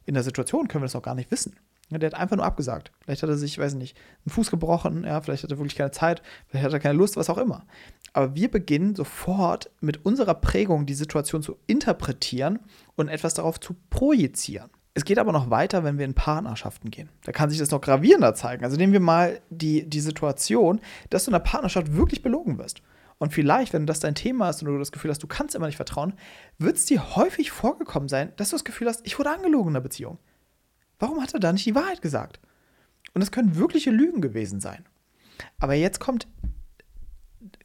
In 0.05 0.13
der 0.13 0.23
Situation 0.23 0.67
können 0.67 0.83
wir 0.83 0.87
das 0.87 0.95
auch 0.95 1.03
gar 1.03 1.15
nicht 1.15 1.31
wissen. 1.31 1.55
Der 1.91 2.07
hat 2.07 2.19
einfach 2.19 2.35
nur 2.35 2.45
abgesagt. 2.45 2.91
Vielleicht 3.01 3.23
hat 3.23 3.29
er 3.29 3.37
sich, 3.37 3.57
weiß 3.57 3.73
nicht, 3.73 3.97
einen 4.23 4.31
Fuß 4.31 4.51
gebrochen, 4.51 5.05
ja, 5.05 5.19
vielleicht 5.21 5.43
hat 5.43 5.51
er 5.51 5.57
wirklich 5.57 5.75
keine 5.75 5.89
Zeit, 5.89 6.21
vielleicht 6.47 6.65
hat 6.65 6.73
er 6.73 6.79
keine 6.79 6.97
Lust, 6.97 7.17
was 7.17 7.31
auch 7.31 7.39
immer. 7.39 7.65
Aber 8.13 8.35
wir 8.35 8.51
beginnen 8.51 8.95
sofort 8.95 9.71
mit 9.81 10.05
unserer 10.05 10.35
Prägung 10.35 10.85
die 10.85 10.93
Situation 10.93 11.41
zu 11.41 11.57
interpretieren 11.65 12.59
und 12.95 13.07
etwas 13.07 13.33
darauf 13.33 13.59
zu 13.59 13.75
projizieren. 13.89 14.69
Es 14.93 15.05
geht 15.05 15.19
aber 15.19 15.31
noch 15.31 15.49
weiter, 15.49 15.83
wenn 15.83 15.97
wir 15.97 16.05
in 16.05 16.15
Partnerschaften 16.15 16.89
gehen. 16.89 17.09
Da 17.23 17.31
kann 17.31 17.49
sich 17.49 17.59
das 17.59 17.71
noch 17.71 17.81
gravierender 17.81 18.33
zeigen. 18.33 18.63
Also 18.63 18.75
nehmen 18.75 18.93
wir 18.93 18.99
mal 18.99 19.39
die, 19.49 19.87
die 19.87 19.99
Situation, 19.99 20.81
dass 21.09 21.25
du 21.25 21.31
in 21.31 21.35
einer 21.35 21.43
Partnerschaft 21.43 21.95
wirklich 21.95 22.21
belogen 22.23 22.57
wirst. 22.57 22.81
Und 23.19 23.33
vielleicht, 23.33 23.73
wenn 23.73 23.85
das 23.85 23.99
dein 23.99 24.15
Thema 24.15 24.49
ist 24.49 24.61
und 24.61 24.69
du 24.69 24.79
das 24.79 24.91
Gefühl 24.91 25.11
hast, 25.11 25.21
du 25.21 25.27
kannst 25.27 25.53
immer 25.53 25.67
nicht 25.67 25.75
vertrauen, 25.75 26.13
wird 26.57 26.77
es 26.77 26.85
dir 26.85 27.15
häufig 27.15 27.51
vorgekommen 27.51 28.09
sein, 28.09 28.31
dass 28.37 28.49
du 28.49 28.55
das 28.55 28.63
Gefühl 28.63 28.87
hast, 28.87 29.05
ich 29.05 29.19
wurde 29.19 29.29
angelogen 29.29 29.67
in 29.69 29.73
der 29.73 29.81
Beziehung. 29.81 30.17
Warum 30.97 31.21
hat 31.21 31.33
er 31.33 31.39
da 31.39 31.51
nicht 31.51 31.65
die 31.65 31.75
Wahrheit 31.75 32.01
gesagt? 32.01 32.39
Und 33.13 33.21
es 33.21 33.31
können 33.31 33.57
wirkliche 33.57 33.91
Lügen 33.91 34.21
gewesen 34.21 34.59
sein. 34.59 34.85
Aber 35.59 35.73
jetzt 35.73 35.99
kommt, 35.99 36.27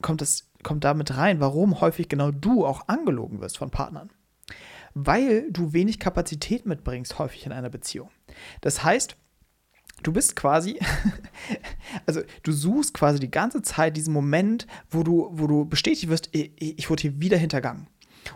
kommt, 0.02 0.20
das, 0.20 0.50
kommt 0.62 0.84
damit 0.84 1.16
rein, 1.16 1.40
warum 1.40 1.80
häufig 1.80 2.08
genau 2.08 2.32
du 2.32 2.66
auch 2.66 2.88
angelogen 2.88 3.40
wirst 3.40 3.58
von 3.58 3.70
Partnern 3.70 4.10
weil 4.94 5.50
du 5.50 5.72
wenig 5.72 5.98
Kapazität 5.98 6.66
mitbringst, 6.66 7.18
häufig 7.18 7.44
in 7.46 7.52
einer 7.52 7.70
Beziehung. 7.70 8.10
Das 8.60 8.84
heißt, 8.84 9.16
du 10.02 10.12
bist 10.12 10.36
quasi, 10.36 10.78
also 12.06 12.22
du 12.44 12.52
suchst 12.52 12.94
quasi 12.94 13.18
die 13.18 13.30
ganze 13.30 13.62
Zeit 13.62 13.96
diesen 13.96 14.14
Moment, 14.14 14.66
wo 14.90 15.02
du, 15.02 15.28
wo 15.32 15.46
du 15.46 15.64
bestätigt 15.64 16.08
wirst, 16.08 16.28
ich, 16.32 16.52
ich 16.58 16.88
wurde 16.88 17.02
hier 17.02 17.20
wieder 17.20 17.36
hintergangen. 17.36 17.88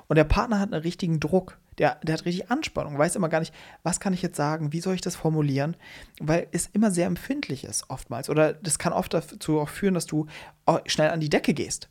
Und 0.07 0.17
der 0.17 0.25
Partner 0.25 0.61
hat 0.61 0.73
einen 0.73 0.83
richtigen 0.83 1.19
Druck. 1.21 1.59
Der, 1.79 1.95
der 2.03 2.15
hat 2.15 2.25
richtig 2.25 2.51
Anspannung, 2.51 2.99
weiß 2.99 3.15
immer 3.15 3.29
gar 3.29 3.39
nicht, 3.39 3.55
was 3.85 4.01
kann 4.01 4.13
ich 4.13 4.21
jetzt 4.21 4.37
sagen, 4.37 4.73
wie 4.73 4.81
soll 4.81 4.97
ich 4.97 5.01
das 5.01 5.15
formulieren, 5.15 5.77
weil 6.19 6.49
es 6.51 6.67
immer 6.67 6.91
sehr 6.91 7.07
empfindlich 7.07 7.63
ist, 7.63 7.89
oftmals. 7.89 8.29
Oder 8.29 8.53
das 8.53 8.81
kann 8.81 8.93
oft 8.93 9.15
dazu 9.15 9.61
auch 9.61 9.69
führen, 9.69 9.95
dass 9.95 10.07
du 10.07 10.27
oh, 10.67 10.81
schnell 10.87 11.11
an 11.11 11.21
die 11.21 11.31
Decke 11.31 11.55
gehst. 11.55 11.89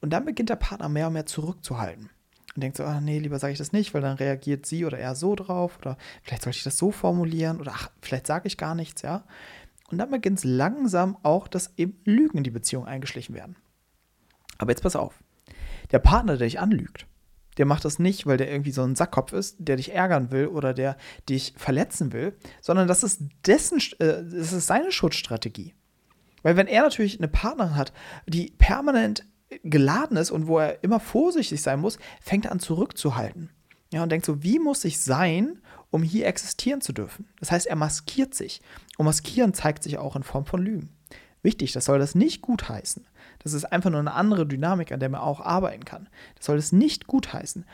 Und 0.00 0.10
dann 0.10 0.24
beginnt 0.24 0.50
der 0.50 0.56
Partner 0.56 0.88
mehr 0.88 1.08
und 1.08 1.14
mehr 1.14 1.26
zurückzuhalten 1.26 2.10
und 2.54 2.62
denkt 2.62 2.76
so, 2.76 2.84
ah 2.84 3.00
nee, 3.00 3.18
lieber 3.18 3.38
sage 3.38 3.52
ich 3.52 3.58
das 3.58 3.72
nicht, 3.72 3.94
weil 3.94 4.00
dann 4.00 4.16
reagiert 4.16 4.66
sie 4.66 4.84
oder 4.84 4.98
er 4.98 5.14
so 5.14 5.34
drauf 5.34 5.78
oder 5.80 5.96
vielleicht 6.22 6.42
sollte 6.42 6.58
ich 6.58 6.64
das 6.64 6.78
so 6.78 6.92
formulieren 6.92 7.60
oder 7.60 7.72
ach, 7.74 7.90
vielleicht 8.00 8.26
sage 8.26 8.46
ich 8.46 8.56
gar 8.56 8.74
nichts, 8.74 9.02
ja. 9.02 9.24
Und 9.90 9.98
dann 9.98 10.10
beginnt 10.10 10.38
es 10.38 10.44
langsam 10.44 11.18
auch, 11.22 11.48
dass 11.48 11.72
eben 11.76 11.98
Lügen 12.04 12.38
in 12.38 12.44
die 12.44 12.50
Beziehung 12.50 12.86
eingeschlichen 12.86 13.34
werden. 13.34 13.56
Aber 14.58 14.70
jetzt 14.70 14.82
pass 14.82 14.96
auf. 14.96 15.18
Der 15.90 15.98
Partner, 15.98 16.36
der 16.36 16.46
dich 16.46 16.58
anlügt, 16.58 17.06
der 17.58 17.66
macht 17.66 17.84
das 17.84 17.98
nicht, 17.98 18.26
weil 18.26 18.36
der 18.36 18.50
irgendwie 18.50 18.72
so 18.72 18.82
ein 18.82 18.96
Sackkopf 18.96 19.32
ist, 19.32 19.56
der 19.58 19.76
dich 19.76 19.92
ärgern 19.92 20.30
will 20.30 20.46
oder 20.48 20.74
der 20.74 20.96
dich 21.28 21.54
verletzen 21.56 22.12
will, 22.12 22.36
sondern 22.60 22.88
das 22.88 23.02
ist 23.02 23.22
dessen, 23.46 23.78
äh, 23.98 24.22
das 24.24 24.52
ist 24.52 24.66
seine 24.66 24.90
Schutzstrategie. 24.90 25.74
Weil 26.42 26.56
wenn 26.56 26.66
er 26.66 26.82
natürlich 26.82 27.18
eine 27.18 27.28
Partnerin 27.28 27.76
hat, 27.76 27.92
die 28.26 28.52
permanent 28.58 29.24
geladen 29.62 30.16
ist 30.16 30.30
und 30.30 30.46
wo 30.46 30.58
er 30.58 30.82
immer 30.82 31.00
vorsichtig 31.00 31.62
sein 31.62 31.80
muss, 31.80 31.98
fängt 32.20 32.46
er 32.46 32.52
an 32.52 32.60
zurückzuhalten. 32.60 33.50
Ja, 33.92 34.02
und 34.02 34.10
denkt 34.10 34.26
so, 34.26 34.42
wie 34.42 34.58
muss 34.58 34.84
ich 34.84 35.00
sein, 35.00 35.60
um 35.90 36.02
hier 36.02 36.26
existieren 36.26 36.80
zu 36.80 36.92
dürfen? 36.92 37.28
Das 37.38 37.52
heißt, 37.52 37.66
er 37.66 37.76
maskiert 37.76 38.34
sich. 38.34 38.60
Und 38.98 39.06
maskieren 39.06 39.54
zeigt 39.54 39.84
sich 39.84 39.98
auch 39.98 40.16
in 40.16 40.24
Form 40.24 40.46
von 40.46 40.62
Lügen. 40.62 40.90
Wichtig, 41.42 41.72
das 41.72 41.84
soll 41.84 41.98
das 41.98 42.14
nicht 42.14 42.42
gutheißen. 42.42 43.06
Das 43.38 43.52
ist 43.52 43.66
einfach 43.66 43.90
nur 43.90 44.00
eine 44.00 44.14
andere 44.14 44.46
Dynamik, 44.46 44.90
an 44.90 45.00
der 45.00 45.10
man 45.10 45.20
auch 45.20 45.40
arbeiten 45.40 45.84
kann. 45.84 46.08
Das 46.36 46.46
soll 46.46 46.56
das 46.56 46.72
nicht 46.72 47.06
gutheißen. 47.06 47.66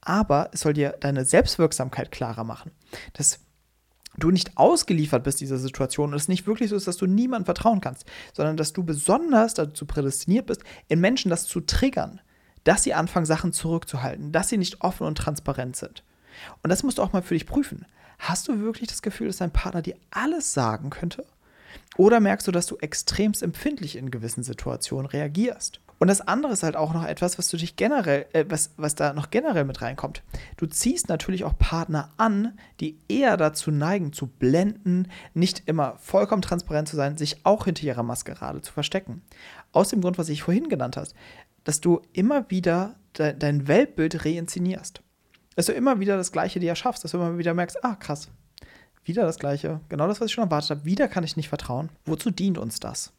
Aber 0.00 0.50
es 0.52 0.60
soll 0.60 0.72
dir 0.72 0.96
deine 0.98 1.24
Selbstwirksamkeit 1.24 2.10
klarer 2.10 2.44
machen. 2.44 2.72
Das 3.12 3.40
du 4.18 4.30
nicht 4.30 4.56
ausgeliefert 4.56 5.24
bist 5.24 5.40
dieser 5.40 5.58
Situation 5.58 6.10
und 6.10 6.16
es 6.16 6.28
nicht 6.28 6.46
wirklich 6.46 6.70
so 6.70 6.76
ist, 6.76 6.86
dass 6.86 6.96
du 6.96 7.06
niemandem 7.06 7.46
vertrauen 7.46 7.80
kannst, 7.80 8.04
sondern 8.32 8.56
dass 8.56 8.72
du 8.72 8.82
besonders 8.82 9.54
dazu 9.54 9.86
prädestiniert 9.86 10.46
bist, 10.46 10.62
in 10.88 11.00
Menschen 11.00 11.30
das 11.30 11.46
zu 11.46 11.60
triggern, 11.60 12.20
dass 12.64 12.82
sie 12.82 12.94
anfangen, 12.94 13.26
Sachen 13.26 13.52
zurückzuhalten, 13.52 14.32
dass 14.32 14.48
sie 14.48 14.58
nicht 14.58 14.80
offen 14.82 15.06
und 15.06 15.18
transparent 15.18 15.76
sind. 15.76 16.04
Und 16.62 16.70
das 16.70 16.82
musst 16.82 16.98
du 16.98 17.02
auch 17.02 17.12
mal 17.12 17.22
für 17.22 17.34
dich 17.34 17.46
prüfen. 17.46 17.86
Hast 18.18 18.48
du 18.48 18.60
wirklich 18.60 18.88
das 18.88 19.02
Gefühl, 19.02 19.28
dass 19.28 19.38
dein 19.38 19.52
Partner 19.52 19.82
dir 19.82 19.96
alles 20.10 20.52
sagen 20.52 20.90
könnte? 20.90 21.24
Oder 21.96 22.20
merkst 22.20 22.46
du, 22.46 22.52
dass 22.52 22.66
du 22.66 22.76
extremst 22.78 23.42
empfindlich 23.42 23.96
in 23.96 24.10
gewissen 24.10 24.42
Situationen 24.42 25.06
reagierst? 25.06 25.80
Und 25.98 26.06
das 26.08 26.20
andere 26.20 26.52
ist 26.52 26.62
halt 26.62 26.76
auch 26.76 26.94
noch 26.94 27.04
etwas, 27.04 27.38
was 27.38 27.48
du 27.48 27.56
dich 27.56 27.76
generell, 27.76 28.26
äh, 28.32 28.44
was, 28.48 28.70
was 28.76 28.94
da 28.94 29.12
noch 29.12 29.30
generell 29.30 29.64
mit 29.64 29.82
reinkommt. 29.82 30.22
Du 30.56 30.66
ziehst 30.66 31.08
natürlich 31.08 31.44
auch 31.44 31.58
Partner 31.58 32.10
an, 32.16 32.56
die 32.80 32.98
eher 33.08 33.36
dazu 33.36 33.70
neigen, 33.70 34.12
zu 34.12 34.28
blenden, 34.28 35.08
nicht 35.34 35.62
immer 35.66 35.96
vollkommen 35.98 36.42
transparent 36.42 36.88
zu 36.88 36.96
sein, 36.96 37.16
sich 37.16 37.44
auch 37.44 37.64
hinter 37.64 37.82
ihrer 37.82 38.04
Maskerade 38.04 38.62
zu 38.62 38.72
verstecken. 38.72 39.22
Aus 39.72 39.88
dem 39.88 40.00
Grund, 40.00 40.18
was 40.18 40.28
ich 40.28 40.44
vorhin 40.44 40.68
genannt 40.68 40.96
hast, 40.96 41.14
dass 41.64 41.80
du 41.80 42.00
immer 42.12 42.48
wieder 42.48 42.94
de 43.18 43.34
dein 43.36 43.66
Weltbild 43.66 44.24
reinszenierst. 44.24 45.02
Dass 45.56 45.66
du 45.66 45.72
immer 45.72 45.98
wieder 45.98 46.16
das 46.16 46.30
Gleiche 46.30 46.60
dir 46.60 46.68
erschaffst, 46.68 47.02
dass 47.02 47.10
du 47.10 47.16
immer 47.16 47.38
wieder 47.38 47.54
merkst, 47.54 47.84
ah, 47.84 47.96
krass, 47.96 48.28
wieder 49.08 49.24
das 49.24 49.38
Gleiche, 49.38 49.80
genau 49.88 50.06
das, 50.06 50.20
was 50.20 50.26
ich 50.26 50.32
schon 50.32 50.44
erwartet 50.44 50.70
habe, 50.70 50.84
wieder 50.84 51.08
kann 51.08 51.24
ich 51.24 51.36
nicht 51.36 51.48
vertrauen. 51.48 51.88
Wozu 52.04 52.30
dient 52.30 52.58
uns 52.58 52.80
das? 52.80 53.12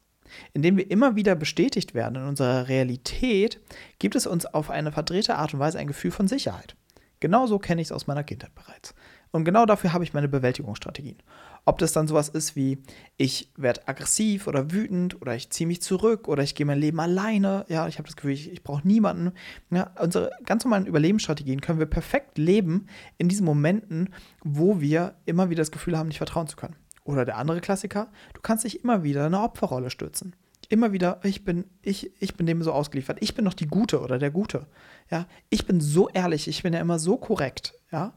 Indem 0.54 0.76
wir 0.76 0.90
immer 0.90 1.16
wieder 1.16 1.34
bestätigt 1.34 1.92
werden 1.94 2.16
in 2.16 2.28
unserer 2.28 2.68
Realität, 2.68 3.60
gibt 3.98 4.14
es 4.14 4.26
uns 4.26 4.46
auf 4.46 4.70
eine 4.70 4.92
verdrehte 4.92 5.34
Art 5.36 5.52
und 5.54 5.60
Weise 5.60 5.78
ein 5.78 5.88
Gefühl 5.88 6.12
von 6.12 6.28
Sicherheit. 6.28 6.76
Genauso 7.18 7.58
kenne 7.58 7.82
ich 7.82 7.88
es 7.88 7.92
aus 7.92 8.06
meiner 8.06 8.24
Kindheit 8.24 8.54
bereits. 8.54 8.94
Und 9.32 9.44
genau 9.44 9.64
dafür 9.64 9.92
habe 9.92 10.02
ich 10.02 10.12
meine 10.12 10.28
Bewältigungsstrategien. 10.28 11.16
Ob 11.64 11.78
das 11.78 11.92
dann 11.92 12.08
sowas 12.08 12.28
ist 12.28 12.56
wie, 12.56 12.78
ich 13.16 13.52
werde 13.56 13.86
aggressiv 13.86 14.46
oder 14.46 14.72
wütend 14.72 15.20
oder 15.22 15.36
ich 15.36 15.50
ziehe 15.50 15.68
mich 15.68 15.82
zurück 15.82 16.26
oder 16.26 16.42
ich 16.42 16.54
gehe 16.54 16.66
mein 16.66 16.80
Leben 16.80 16.98
alleine. 16.98 17.64
Ja, 17.68 17.86
ich 17.86 17.98
habe 17.98 18.08
das 18.08 18.16
Gefühl, 18.16 18.32
ich, 18.32 18.50
ich 18.50 18.64
brauche 18.64 18.86
niemanden. 18.86 19.32
Ja, 19.70 19.92
unsere 20.00 20.30
ganz 20.44 20.64
normalen 20.64 20.86
Überlebensstrategien 20.86 21.60
können 21.60 21.78
wir 21.78 21.86
perfekt 21.86 22.38
leben 22.38 22.86
in 23.18 23.28
diesen 23.28 23.46
Momenten, 23.46 24.10
wo 24.42 24.80
wir 24.80 25.14
immer 25.26 25.48
wieder 25.50 25.60
das 25.60 25.70
Gefühl 25.70 25.96
haben, 25.96 26.08
nicht 26.08 26.18
vertrauen 26.18 26.48
zu 26.48 26.56
können. 26.56 26.76
Oder 27.04 27.24
der 27.24 27.38
andere 27.38 27.60
Klassiker, 27.60 28.08
du 28.34 28.40
kannst 28.40 28.64
dich 28.64 28.82
immer 28.82 29.02
wieder 29.02 29.26
in 29.26 29.34
eine 29.34 29.42
Opferrolle 29.44 29.90
stürzen. 29.90 30.34
Immer 30.68 30.92
wieder, 30.92 31.20
ich 31.24 31.44
bin, 31.44 31.64
ich, 31.82 32.12
ich 32.20 32.36
bin 32.36 32.46
dem 32.46 32.62
so 32.62 32.72
ausgeliefert. 32.72 33.18
Ich 33.20 33.34
bin 33.34 33.44
doch 33.44 33.54
die 33.54 33.66
Gute 33.66 34.00
oder 34.00 34.18
der 34.18 34.30
Gute. 34.30 34.66
Ja, 35.10 35.26
ich 35.48 35.66
bin 35.66 35.80
so 35.80 36.08
ehrlich, 36.08 36.46
ich 36.46 36.62
bin 36.62 36.72
ja 36.72 36.80
immer 36.80 37.00
so 37.00 37.16
korrekt. 37.16 37.74
Ja, 37.90 38.12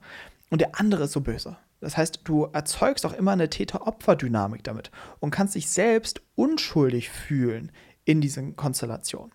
und 0.50 0.62
der 0.62 0.80
andere 0.80 1.06
ist 1.06 1.14
so 1.14 1.22
böse. 1.22 1.58
Das 1.80 1.98
heißt, 1.98 2.22
du 2.24 2.46
erzeugst 2.46 3.06
auch 3.06 3.14
immer 3.14 3.32
eine 3.32 3.50
Täter-Opfer-Dynamik 3.50 4.64
damit 4.64 4.92
und 5.20 5.32
kannst 5.32 5.56
dich 5.56 5.70
selbst 5.70 6.22
unschuldig 6.36 7.10
fühlen 7.10 7.72
in 8.06 8.22
diesen 8.22 8.56
Konstellationen. 8.56 9.34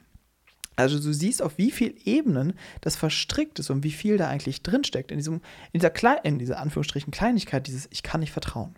Also 0.76 0.98
du 1.00 1.12
siehst, 1.12 1.42
auf 1.42 1.58
wie 1.58 1.72
vielen 1.72 1.96
Ebenen 2.04 2.54
das 2.80 2.94
verstrickt 2.94 3.58
ist 3.58 3.68
und 3.68 3.82
wie 3.82 3.90
viel 3.90 4.16
da 4.16 4.28
eigentlich 4.28 4.62
drinsteckt 4.62 5.10
in, 5.10 5.18
diesem, 5.18 5.42
in, 5.72 5.80
dieser, 5.80 5.90
Kle 5.90 6.20
in 6.22 6.38
dieser 6.38 6.60
Anführungsstrichen 6.60 7.10
Kleinigkeit, 7.10 7.66
dieses 7.66 7.88
Ich 7.90 8.02
kann 8.02 8.20
nicht 8.20 8.32
vertrauen. 8.32 8.76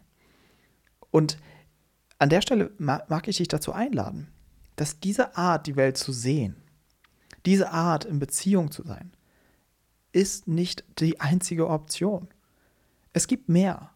Und 1.11 1.39
an 2.19 2.31
der 2.31 2.41
Stelle 2.41 2.71
mag 2.79 3.29
ich 3.29 3.37
dich 3.37 3.49
dazu 3.49 3.73
einladen, 3.73 4.29
dass 4.77 4.99
diese 4.99 5.37
Art, 5.37 5.67
die 5.67 5.77
Welt 5.77 5.99
zu 5.99 6.11
sehen, 6.13 6.57
diese 7.45 7.71
Art 7.71 8.05
in 8.05 8.19
Beziehung 8.19 8.71
zu 8.71 8.83
sein, 8.83 9.13
ist 10.13 10.49
nicht 10.49 10.85
die 10.99 11.21
einzige 11.21 11.69
Option. 11.69 12.29
Es 13.13 13.27
gibt 13.27 13.49
mehr. 13.49 13.91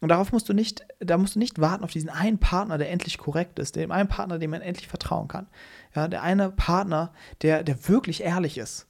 Und 0.00 0.08
darauf 0.08 0.32
musst 0.32 0.48
du 0.48 0.54
nicht, 0.54 0.86
da 0.98 1.18
musst 1.18 1.34
du 1.34 1.38
nicht 1.38 1.60
warten 1.60 1.84
auf 1.84 1.92
diesen 1.92 2.08
einen 2.08 2.38
Partner, 2.38 2.78
der 2.78 2.90
endlich 2.90 3.18
korrekt 3.18 3.58
ist, 3.58 3.76
dem 3.76 3.92
einen 3.92 4.08
Partner, 4.08 4.38
dem 4.38 4.50
man 4.50 4.62
endlich 4.62 4.88
vertrauen 4.88 5.28
kann. 5.28 5.46
Ja, 5.94 6.08
der 6.08 6.22
eine 6.22 6.50
Partner, 6.50 7.12
der, 7.42 7.62
der 7.62 7.88
wirklich 7.88 8.22
ehrlich 8.22 8.56
ist. 8.56 8.86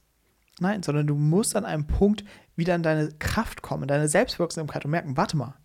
Nein, 0.59 0.83
sondern 0.83 1.07
du 1.07 1.15
musst 1.15 1.55
an 1.55 1.65
einem 1.65 1.87
Punkt 1.87 2.23
wieder 2.55 2.75
in 2.75 2.83
deine 2.83 3.09
Kraft 3.19 3.61
kommen, 3.61 3.83
in 3.83 3.87
deine 3.87 4.07
Selbstwirksamkeit 4.07 4.85
und 4.85 4.91
merken, 4.91 5.17
warte 5.17 5.35
mal, 5.35 5.55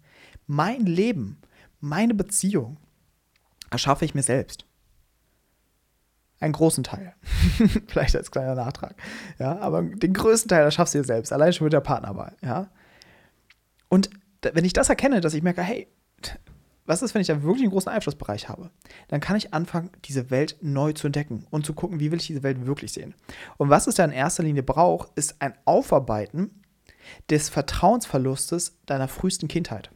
mein 0.46 0.86
Leben, 0.86 1.38
meine 1.80 2.14
Beziehung 2.14 2.78
erschaffe 3.70 4.04
ich 4.04 4.14
mir 4.14 4.22
selbst. 4.22 4.66
Einen 6.38 6.52
großen 6.52 6.84
Teil. 6.84 7.14
Vielleicht 7.86 8.14
als 8.14 8.30
kleiner 8.30 8.54
Nachtrag. 8.54 8.94
Ja, 9.38 9.58
aber 9.58 9.82
den 9.82 10.12
größten 10.12 10.48
Teil 10.48 10.64
erschaffst 10.64 10.94
du 10.94 10.98
dir 10.98 11.04
selbst, 11.04 11.32
allein 11.32 11.52
schon 11.52 11.64
mit 11.64 11.72
der 11.72 11.80
Partnerwahl. 11.80 12.36
Ja. 12.42 12.68
Und 13.88 14.10
wenn 14.42 14.64
ich 14.64 14.74
das 14.74 14.88
erkenne, 14.88 15.20
dass 15.20 15.34
ich 15.34 15.42
merke, 15.42 15.62
hey, 15.62 15.88
was 16.86 17.02
ist, 17.02 17.14
wenn 17.14 17.20
ich 17.20 17.26
da 17.26 17.42
wirklich 17.42 17.62
einen 17.62 17.72
großen 17.72 17.90
Einflussbereich 17.90 18.48
habe? 18.48 18.70
Dann 19.08 19.20
kann 19.20 19.36
ich 19.36 19.52
anfangen, 19.52 19.90
diese 20.04 20.30
Welt 20.30 20.56
neu 20.60 20.92
zu 20.92 21.08
entdecken 21.08 21.46
und 21.50 21.66
zu 21.66 21.74
gucken, 21.74 22.00
wie 22.00 22.12
will 22.12 22.20
ich 22.20 22.28
diese 22.28 22.42
Welt 22.42 22.64
wirklich 22.64 22.92
sehen. 22.92 23.14
Und 23.56 23.70
was 23.70 23.86
es 23.86 23.96
da 23.96 24.04
in 24.04 24.12
erster 24.12 24.44
Linie 24.44 24.62
braucht, 24.62 25.10
ist 25.16 25.36
ein 25.40 25.54
Aufarbeiten 25.64 26.62
des 27.28 27.48
Vertrauensverlustes 27.48 28.78
deiner 28.86 29.08
frühesten 29.08 29.48
Kindheit. 29.48 29.90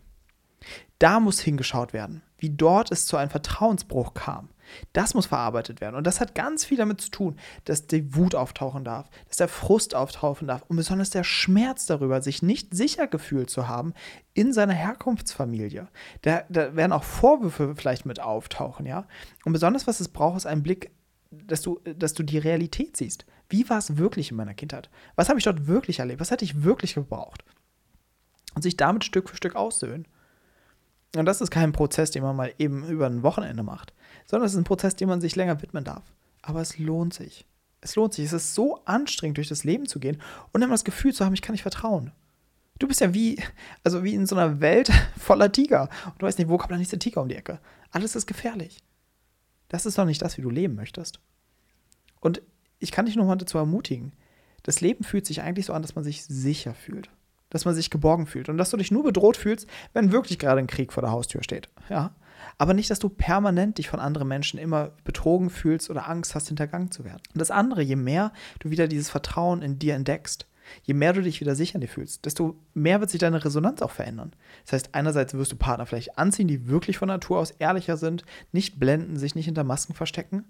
Da 0.99 1.21
muss 1.21 1.41
hingeschaut 1.41 1.93
werden, 1.93 2.23
wie 2.39 2.51
dort 2.51 2.91
es 2.91 3.07
zu 3.07 3.17
einem 3.17 3.31
Vertrauensbruch 3.31 4.15
kam. 4.15 4.51
Das 4.93 5.15
muss 5.15 5.27
verarbeitet 5.27 5.81
werden. 5.81 5.97
Und 5.97 6.07
das 6.07 6.21
hat 6.21 6.35
ganz 6.35 6.65
viel 6.65 6.79
damit 6.79 7.01
zu 7.01 7.11
tun, 7.11 7.37
dass 7.65 7.87
die 7.87 8.15
Wut 8.15 8.35
auftauchen 8.35 8.85
darf, 8.85 9.09
dass 9.29 9.37
der 9.37 9.49
Frust 9.49 9.95
auftauchen 9.95 10.49
darf 10.49 10.63
und 10.69 10.77
besonders 10.77 11.11
der 11.11 11.25
Schmerz 11.25 11.87
darüber, 11.87 12.23
sich 12.23 12.43
nicht 12.43 12.75
sicher 12.75 13.07
gefühlt 13.07 13.51
zu 13.51 13.69
haben 13.69 13.95
in 14.35 14.53
seiner 14.53 14.75
Herkunftsfamilie. 14.75 15.89
Da, 16.23 16.45
da 16.49 16.77
werden 16.77 16.93
auch 16.93 17.05
Vorwürfe 17.05 17.75
vielleicht 17.77 18.07
mit 18.07 18.21
auftauchen, 18.21 18.87
ja. 18.87 19.07
Und 19.45 19.53
besonders, 19.53 19.87
was 19.87 20.01
es 20.01 20.09
braucht, 20.09 20.37
ist 20.37 20.47
ein 20.47 20.63
Blick, 20.63 20.91
dass 21.31 21.63
du, 21.63 21.81
dass 21.97 22.15
du 22.15 22.23
die 22.23 22.39
Realität 22.39 22.97
siehst. 22.97 23.25
Wie 23.49 23.69
war 23.69 23.79
es 23.79 23.97
wirklich 23.97 24.31
in 24.31 24.37
meiner 24.37 24.55
Kindheit? 24.55 24.91
Was 25.17 25.29
habe 25.29 25.39
ich 25.39 25.45
dort 25.45 25.67
wirklich 25.67 25.99
erlebt? 25.99 26.21
Was 26.21 26.31
hätte 26.31 26.45
ich 26.45 26.63
wirklich 26.63 26.95
gebraucht? 26.95 27.45
Und 28.55 28.63
sich 28.63 28.77
damit 28.77 29.05
Stück 29.05 29.29
für 29.29 29.37
Stück 29.37 29.55
aussöhnen. 29.57 30.07
Und 31.17 31.25
das 31.25 31.41
ist 31.41 31.51
kein 31.51 31.73
Prozess, 31.73 32.11
den 32.11 32.23
man 32.23 32.37
mal 32.37 32.55
eben 32.59 32.87
über 32.89 33.07
ein 33.07 33.23
Wochenende 33.23 33.63
macht, 33.63 33.93
sondern 34.27 34.47
es 34.47 34.53
ist 34.53 34.59
ein 34.59 34.65
Prozess, 34.65 34.95
dem 34.95 35.09
man 35.09 35.21
sich 35.21 35.37
länger 35.37 35.61
widmen 35.61 35.85
darf. 35.85 36.05
Aber 36.43 36.61
es 36.61 36.79
lohnt 36.79 37.15
sich. 37.15 37.47
Es 37.81 37.97
lohnt 37.97 38.15
sich. 38.15 38.27
Es 38.27 38.33
ist 38.33 38.55
so 38.55 38.85
anstrengend, 38.85 39.39
durch 39.39 39.49
das 39.49 39.65
Leben 39.65 39.87
zu 39.87 39.99
gehen 39.99 40.23
und 40.53 40.63
immer 40.63 40.75
das 40.75 40.85
Gefühl 40.85 41.13
zu 41.13 41.25
haben, 41.25 41.35
ich 41.35 41.43
kann 41.43 41.53
nicht 41.53 41.63
vertrauen. 41.63 42.13
Du 42.79 42.87
bist 42.87 43.01
ja 43.01 43.13
wie, 43.13 43.43
also 43.83 44.05
wie 44.05 44.15
in 44.15 44.27
so 44.27 44.37
einer 44.37 44.61
Welt 44.61 44.91
voller 45.19 45.51
Tiger. 45.51 45.89
Und 46.07 46.23
du 46.23 46.27
weißt 46.27 46.39
nicht, 46.39 46.49
wo 46.49 46.59
kommt 46.59 46.71
der 46.71 46.79
nächste 46.79 46.99
Tiger 46.99 47.23
um 47.23 47.29
die 47.29 47.37
Ecke. 47.37 47.59
Alles 47.91 48.15
ist 48.15 48.27
gefährlich. 48.27 48.79
Das 49.69 49.87
ist 49.87 49.99
doch 49.99 50.05
nicht 50.05 50.23
das, 50.23 50.39
wie 50.39 50.43
du 50.43 50.51
leben 50.51 50.77
möchtest. 50.77 51.21
Und 52.21 52.41
ich 52.79 52.93
kann 52.93 53.07
dich 53.07 53.17
nochmal 53.17 53.37
dazu 53.37 53.59
ermutigen. 53.59 54.13
Das 54.63 54.81
Leben 54.81 55.05
fühlt 55.05 55.27
sich 55.27 55.43
eigentlich 55.43 55.67
so 55.67 55.73
an, 55.73 55.83
dass 55.83 55.95
man 55.95 56.05
sich 56.05 56.25
sicher 56.25 56.75
fühlt 56.75 57.11
dass 57.51 57.65
man 57.65 57.75
sich 57.75 57.91
geborgen 57.91 58.27
fühlt 58.27 58.49
und 58.49 58.57
dass 58.57 58.71
du 58.71 58.77
dich 58.77 58.91
nur 58.91 59.03
bedroht 59.03 59.37
fühlst, 59.37 59.67
wenn 59.93 60.13
wirklich 60.13 60.39
gerade 60.39 60.61
ein 60.61 60.67
Krieg 60.67 60.93
vor 60.93 61.03
der 61.03 61.13
Haustür 61.13 61.43
steht. 61.43 61.69
Ja? 61.89 62.15
Aber 62.59 62.75
nicht, 62.75 62.91
dass 62.91 62.99
du 62.99 63.09
permanent 63.09 63.79
dich 63.79 63.89
von 63.89 64.01
anderen 64.01 64.29
Menschen 64.29 64.59
immer 64.59 64.93
betrogen 65.05 65.51
fühlst 65.51 65.91
oder 65.91 66.09
Angst 66.09 66.35
hast, 66.35 66.49
hintergangen 66.49 66.91
zu 66.91 67.05
werden. 67.05 67.23
Und 67.33 67.41
das 67.41 67.51
andere, 67.51 67.83
je 67.83 67.97
mehr 67.97 68.33
du 68.61 68.71
wieder 68.71 68.89
dieses 68.89 69.11
Vertrauen 69.11 69.63
in 69.63 69.79
dir 69.79 69.95
entdeckst, 69.95 70.47
je 70.83 70.95
mehr 70.95 71.13
du 71.13 71.23
dich 71.23 71.41
wieder 71.41 71.55
sicher 71.55 71.77
in 71.77 71.81
dir 71.81 71.89
fühlst, 71.89 72.25
desto 72.25 72.57
mehr 72.75 73.01
wird 73.01 73.11
sich 73.11 73.21
deine 73.21 73.45
Resonanz 73.45 73.83
auch 73.83 73.91
verändern. 73.91 74.33
Das 74.65 74.73
heißt, 74.75 74.95
einerseits 74.95 75.35
wirst 75.35 75.53
du 75.53 75.57
Partner 75.57 75.87
vielleicht 75.87 76.19
anziehen, 76.19 76.49
die 76.49 76.69
wirklich 76.69 76.99
von 76.99 77.09
Natur 77.09 77.39
aus 77.39 77.51
ehrlicher 77.51 77.97
sind, 77.97 78.25
nicht 78.53 78.79
blenden, 78.79 79.17
sich 79.17 79.35
nicht 79.35 79.47
hinter 79.47 79.65
Masken 79.65 79.95
verstecken. 79.95 80.45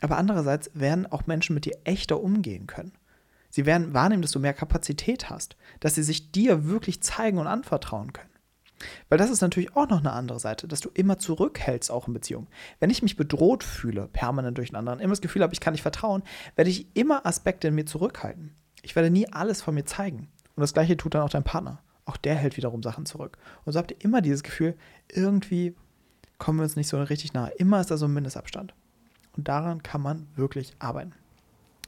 Aber 0.00 0.18
andererseits 0.18 0.70
werden 0.74 1.06
auch 1.06 1.26
Menschen 1.26 1.54
mit 1.54 1.64
dir 1.64 1.78
echter 1.84 2.20
umgehen 2.20 2.66
können. 2.66 2.92
Sie 3.54 3.66
werden 3.66 3.94
wahrnehmen, 3.94 4.20
dass 4.20 4.32
du 4.32 4.40
mehr 4.40 4.52
Kapazität 4.52 5.30
hast, 5.30 5.54
dass 5.78 5.94
sie 5.94 6.02
sich 6.02 6.32
dir 6.32 6.66
wirklich 6.66 7.00
zeigen 7.04 7.38
und 7.38 7.46
anvertrauen 7.46 8.12
können. 8.12 8.32
Weil 9.08 9.16
das 9.16 9.30
ist 9.30 9.42
natürlich 9.42 9.76
auch 9.76 9.88
noch 9.88 10.00
eine 10.00 10.10
andere 10.10 10.40
Seite, 10.40 10.66
dass 10.66 10.80
du 10.80 10.90
immer 10.92 11.20
zurückhältst, 11.20 11.88
auch 11.88 12.08
in 12.08 12.14
Beziehungen. 12.14 12.48
Wenn 12.80 12.90
ich 12.90 13.04
mich 13.04 13.16
bedroht 13.16 13.62
fühle, 13.62 14.08
permanent 14.08 14.58
durch 14.58 14.70
einen 14.70 14.78
anderen, 14.78 14.98
immer 14.98 15.12
das 15.12 15.20
Gefühl 15.20 15.44
habe, 15.44 15.54
ich 15.54 15.60
kann 15.60 15.70
nicht 15.70 15.82
vertrauen, 15.82 16.24
werde 16.56 16.68
ich 16.68 16.88
immer 16.96 17.26
Aspekte 17.26 17.68
in 17.68 17.76
mir 17.76 17.86
zurückhalten. 17.86 18.56
Ich 18.82 18.96
werde 18.96 19.08
nie 19.08 19.28
alles 19.28 19.62
von 19.62 19.76
mir 19.76 19.84
zeigen. 19.84 20.26
Und 20.56 20.60
das 20.60 20.74
gleiche 20.74 20.96
tut 20.96 21.14
dann 21.14 21.22
auch 21.22 21.30
dein 21.30 21.44
Partner. 21.44 21.80
Auch 22.06 22.16
der 22.16 22.34
hält 22.34 22.56
wiederum 22.56 22.82
Sachen 22.82 23.06
zurück. 23.06 23.38
Und 23.64 23.72
so 23.72 23.78
habt 23.78 23.92
ihr 23.92 24.00
immer 24.00 24.20
dieses 24.20 24.42
Gefühl, 24.42 24.74
irgendwie 25.06 25.76
kommen 26.38 26.58
wir 26.58 26.64
uns 26.64 26.74
nicht 26.74 26.88
so 26.88 27.00
richtig 27.00 27.34
nahe. 27.34 27.52
Immer 27.52 27.80
ist 27.80 27.92
da 27.92 27.98
so 27.98 28.06
ein 28.06 28.14
Mindestabstand. 28.14 28.74
Und 29.36 29.46
daran 29.46 29.84
kann 29.84 30.00
man 30.00 30.26
wirklich 30.34 30.74
arbeiten. 30.80 31.12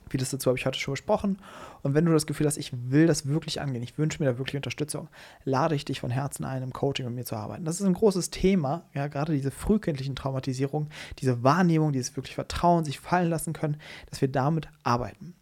Vieles 0.08 0.30
dazu 0.30 0.48
habe 0.48 0.58
ich 0.58 0.66
heute 0.66 0.78
schon 0.78 0.92
besprochen. 0.92 1.38
Und 1.82 1.94
wenn 1.94 2.04
du 2.04 2.12
das 2.12 2.26
Gefühl 2.26 2.46
hast, 2.46 2.56
ich 2.56 2.72
will 2.90 3.06
das 3.06 3.26
wirklich 3.26 3.60
angehen, 3.60 3.82
ich 3.82 3.98
wünsche 3.98 4.22
mir 4.22 4.30
da 4.30 4.38
wirklich 4.38 4.56
Unterstützung, 4.56 5.08
lade 5.44 5.75
ich 5.75 5.84
dich 5.84 6.00
von 6.00 6.10
Herzen 6.10 6.44
ein, 6.44 6.62
im 6.62 6.72
Coaching 6.72 7.06
mit 7.06 7.14
mir 7.14 7.25
zu 7.25 7.36
arbeiten. 7.36 7.64
Das 7.64 7.80
ist 7.80 7.86
ein 7.86 7.94
großes 7.94 8.30
Thema, 8.30 8.84
ja, 8.94 9.08
gerade 9.08 9.32
diese 9.32 9.50
frühkindlichen 9.50 10.14
Traumatisierungen, 10.14 10.90
diese 11.18 11.42
Wahrnehmung, 11.42 11.92
dieses 11.92 12.16
wirklich 12.16 12.34
Vertrauen, 12.34 12.84
sich 12.84 13.00
fallen 13.00 13.30
lassen 13.30 13.52
können, 13.52 13.78
dass 14.10 14.20
wir 14.20 14.28
damit 14.28 14.68
arbeiten. 14.84 15.34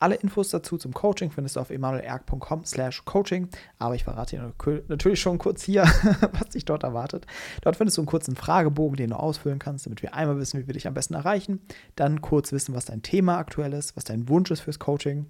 Alle 0.00 0.14
Infos 0.14 0.50
dazu 0.50 0.76
zum 0.78 0.94
Coaching 0.94 1.30
findest 1.30 1.56
du 1.56 1.60
auf 1.60 1.70
emanuelerg.com 1.70 2.64
slash 2.64 3.04
coaching. 3.04 3.48
Aber 3.78 3.94
ich 3.94 4.04
verrate 4.04 4.36
dir 4.36 4.82
natürlich 4.88 5.20
schon 5.20 5.38
kurz 5.38 5.62
hier, 5.62 5.82
was 6.32 6.50
dich 6.50 6.64
dort 6.64 6.84
erwartet. 6.84 7.26
Dort 7.62 7.76
findest 7.76 7.96
du 7.96 8.02
einen 8.02 8.06
kurzen 8.06 8.36
Fragebogen, 8.36 8.96
den 8.96 9.10
du 9.10 9.16
ausfüllen 9.16 9.58
kannst, 9.58 9.86
damit 9.86 10.02
wir 10.02 10.14
einmal 10.14 10.38
wissen, 10.38 10.60
wie 10.60 10.66
wir 10.66 10.74
dich 10.74 10.86
am 10.86 10.94
besten 10.94 11.14
erreichen. 11.14 11.60
Dann 11.96 12.20
kurz 12.20 12.52
wissen, 12.52 12.74
was 12.74 12.84
dein 12.84 13.02
Thema 13.02 13.38
aktuell 13.38 13.72
ist, 13.72 13.96
was 13.96 14.04
dein 14.04 14.28
Wunsch 14.28 14.50
ist 14.50 14.60
fürs 14.60 14.78
Coaching. 14.78 15.26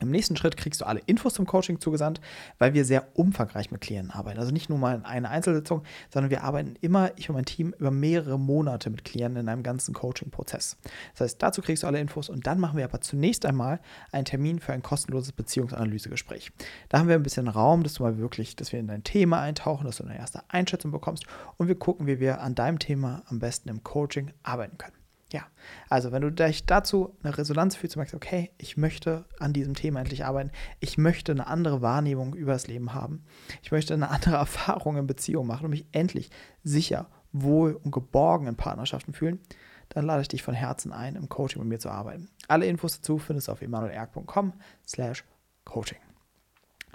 Im 0.00 0.10
nächsten 0.10 0.36
Schritt 0.36 0.56
kriegst 0.56 0.80
du 0.80 0.84
alle 0.84 1.00
Infos 1.06 1.34
zum 1.34 1.46
Coaching 1.46 1.80
zugesandt, 1.80 2.20
weil 2.58 2.74
wir 2.74 2.84
sehr 2.84 3.06
umfangreich 3.14 3.70
mit 3.70 3.80
Klienten 3.80 4.10
arbeiten. 4.10 4.38
Also 4.38 4.52
nicht 4.52 4.68
nur 4.68 4.78
mal 4.78 4.96
in 4.96 5.04
einer 5.04 5.30
Einzelsitzung, 5.30 5.82
sondern 6.10 6.30
wir 6.30 6.44
arbeiten 6.44 6.74
immer, 6.80 7.12
ich 7.16 7.28
und 7.28 7.34
mein 7.34 7.44
Team, 7.44 7.74
über 7.78 7.90
mehrere 7.90 8.38
Monate 8.38 8.90
mit 8.90 9.04
Klienten 9.04 9.40
in 9.40 9.48
einem 9.48 9.62
ganzen 9.62 9.94
Coaching-Prozess. 9.94 10.76
Das 11.12 11.20
heißt, 11.22 11.42
dazu 11.42 11.62
kriegst 11.62 11.82
du 11.82 11.86
alle 11.86 12.00
Infos 12.00 12.28
und 12.28 12.46
dann 12.46 12.60
machen 12.60 12.76
wir 12.76 12.84
aber 12.84 13.00
zunächst 13.00 13.46
einmal 13.46 13.80
einen 14.12 14.24
Termin 14.24 14.58
für 14.58 14.72
ein 14.72 14.82
kostenloses 14.82 15.32
Beziehungsanalysegespräch. 15.32 16.52
Da 16.88 16.98
haben 16.98 17.08
wir 17.08 17.14
ein 17.14 17.22
bisschen 17.22 17.48
Raum, 17.48 17.82
dass 17.82 17.94
du 17.94 18.02
mal 18.02 18.18
wirklich, 18.18 18.56
dass 18.56 18.72
wir 18.72 18.80
in 18.80 18.88
dein 18.88 19.04
Thema 19.04 19.40
eintauchen, 19.40 19.86
dass 19.86 19.96
du 19.96 20.04
eine 20.04 20.18
erste 20.18 20.42
Einschätzung 20.48 20.90
bekommst 20.90 21.24
und 21.56 21.68
wir 21.68 21.78
gucken, 21.78 22.06
wie 22.06 22.20
wir 22.20 22.40
an 22.40 22.54
deinem 22.54 22.78
Thema 22.78 23.22
am 23.26 23.38
besten 23.38 23.68
im 23.68 23.82
Coaching 23.82 24.32
arbeiten 24.42 24.78
können. 24.78 25.05
Ja, 25.32 25.42
also 25.88 26.12
wenn 26.12 26.22
du 26.22 26.30
dich 26.30 26.66
dazu 26.66 27.16
eine 27.22 27.36
Resonanz 27.36 27.74
fühlst 27.74 27.96
und 27.96 28.00
merkst, 28.00 28.14
okay, 28.14 28.52
ich 28.58 28.76
möchte 28.76 29.24
an 29.40 29.52
diesem 29.52 29.74
Thema 29.74 29.98
endlich 29.98 30.24
arbeiten, 30.24 30.52
ich 30.78 30.98
möchte 30.98 31.32
eine 31.32 31.48
andere 31.48 31.82
Wahrnehmung 31.82 32.34
über 32.34 32.52
das 32.52 32.68
Leben 32.68 32.94
haben, 32.94 33.24
ich 33.62 33.72
möchte 33.72 33.94
eine 33.94 34.10
andere 34.10 34.36
Erfahrung 34.36 34.96
in 34.96 35.08
Beziehung 35.08 35.46
machen 35.46 35.64
und 35.64 35.70
mich 35.70 35.86
endlich 35.90 36.30
sicher, 36.62 37.08
wohl 37.32 37.74
und 37.74 37.90
geborgen 37.90 38.46
in 38.46 38.56
Partnerschaften 38.56 39.12
fühlen, 39.12 39.40
dann 39.88 40.06
lade 40.06 40.22
ich 40.22 40.28
dich 40.28 40.42
von 40.42 40.54
Herzen 40.54 40.92
ein, 40.92 41.16
im 41.16 41.28
Coaching 41.28 41.60
mit 41.60 41.68
mir 41.68 41.78
zu 41.78 41.90
arbeiten. 41.90 42.28
Alle 42.48 42.66
Infos 42.66 42.96
dazu 42.96 43.18
findest 43.18 43.48
du 43.48 43.52
auf 43.52 43.62
emanuelerg.com 43.62 44.52
slash 44.86 45.24
coaching. 45.64 45.98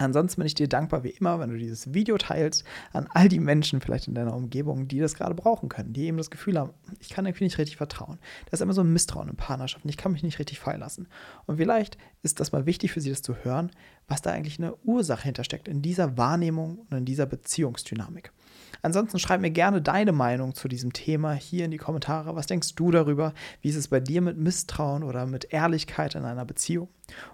Ansonsten 0.02 0.40
bin 0.40 0.46
ich 0.46 0.54
dir 0.54 0.68
dankbar 0.68 1.04
wie 1.04 1.10
immer, 1.10 1.38
wenn 1.38 1.50
du 1.50 1.56
dieses 1.56 1.94
Video 1.94 2.18
teilst 2.18 2.64
an 2.92 3.08
all 3.12 3.28
die 3.28 3.40
Menschen 3.40 3.80
vielleicht 3.80 4.08
in 4.08 4.14
deiner 4.14 4.34
Umgebung, 4.34 4.88
die 4.88 4.98
das 4.98 5.14
gerade 5.14 5.34
brauchen 5.34 5.68
können, 5.68 5.92
die 5.92 6.06
eben 6.06 6.16
das 6.16 6.30
Gefühl 6.30 6.58
haben, 6.58 6.72
ich 7.00 7.10
kann 7.10 7.26
irgendwie 7.26 7.44
nicht 7.44 7.58
richtig 7.58 7.76
vertrauen. 7.76 8.18
Da 8.46 8.52
ist 8.52 8.60
immer 8.60 8.72
so 8.72 8.82
ein 8.82 8.92
Misstrauen 8.92 9.28
in 9.28 9.36
Partnerschaften, 9.36 9.88
ich 9.88 9.96
kann 9.96 10.12
mich 10.12 10.22
nicht 10.22 10.38
richtig 10.38 10.60
fallen 10.60 10.80
lassen. 10.80 11.08
Und 11.46 11.56
vielleicht 11.56 11.98
ist 12.22 12.40
das 12.40 12.52
mal 12.52 12.66
wichtig 12.66 12.92
für 12.92 13.00
sie, 13.00 13.10
das 13.10 13.22
zu 13.22 13.36
hören, 13.36 13.70
was 14.08 14.22
da 14.22 14.30
eigentlich 14.30 14.58
eine 14.58 14.74
Ursache 14.84 15.24
hintersteckt 15.24 15.68
in 15.68 15.82
dieser 15.82 16.16
Wahrnehmung 16.16 16.86
und 16.90 16.96
in 16.96 17.04
dieser 17.04 17.26
Beziehungsdynamik. 17.26 18.32
Ansonsten 18.80 19.18
schreib 19.18 19.40
mir 19.40 19.50
gerne 19.50 19.82
deine 19.82 20.12
Meinung 20.12 20.54
zu 20.54 20.68
diesem 20.68 20.92
Thema 20.92 21.32
hier 21.32 21.64
in 21.64 21.70
die 21.70 21.76
Kommentare. 21.76 22.34
Was 22.34 22.46
denkst 22.46 22.74
du 22.74 22.90
darüber? 22.90 23.34
Wie 23.60 23.68
ist 23.68 23.76
es 23.76 23.88
bei 23.88 24.00
dir 24.00 24.22
mit 24.22 24.38
Misstrauen 24.38 25.02
oder 25.02 25.26
mit 25.26 25.52
Ehrlichkeit 25.52 26.14
in 26.14 26.24
einer 26.24 26.44
Beziehung? 26.44 26.88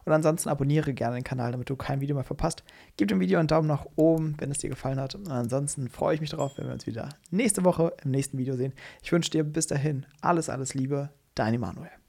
Und 0.04 0.12
ansonsten 0.12 0.48
abonniere 0.48 0.92
gerne 0.92 1.16
den 1.16 1.24
Kanal, 1.24 1.52
damit 1.52 1.70
du 1.70 1.76
kein 1.76 2.00
Video 2.00 2.16
mehr 2.16 2.24
verpasst. 2.24 2.64
Gib 2.96 3.08
dem 3.08 3.20
Video 3.20 3.38
einen 3.38 3.48
Daumen 3.48 3.68
nach 3.68 3.86
oben, 3.96 4.34
wenn 4.38 4.50
es 4.50 4.58
dir 4.58 4.70
gefallen 4.70 5.00
hat. 5.00 5.14
Und 5.14 5.28
ansonsten 5.30 5.88
freue 5.88 6.14
ich 6.14 6.20
mich 6.20 6.30
darauf, 6.30 6.58
wenn 6.58 6.66
wir 6.66 6.72
uns 6.72 6.86
wieder 6.86 7.10
nächste 7.30 7.64
Woche 7.64 7.92
im 8.04 8.10
nächsten 8.10 8.38
Video 8.38 8.56
sehen. 8.56 8.72
Ich 9.02 9.12
wünsche 9.12 9.30
dir 9.30 9.44
bis 9.44 9.66
dahin 9.66 10.06
alles, 10.20 10.48
alles 10.48 10.74
Liebe. 10.74 11.10
Dein 11.34 11.54
Emanuel. 11.54 11.98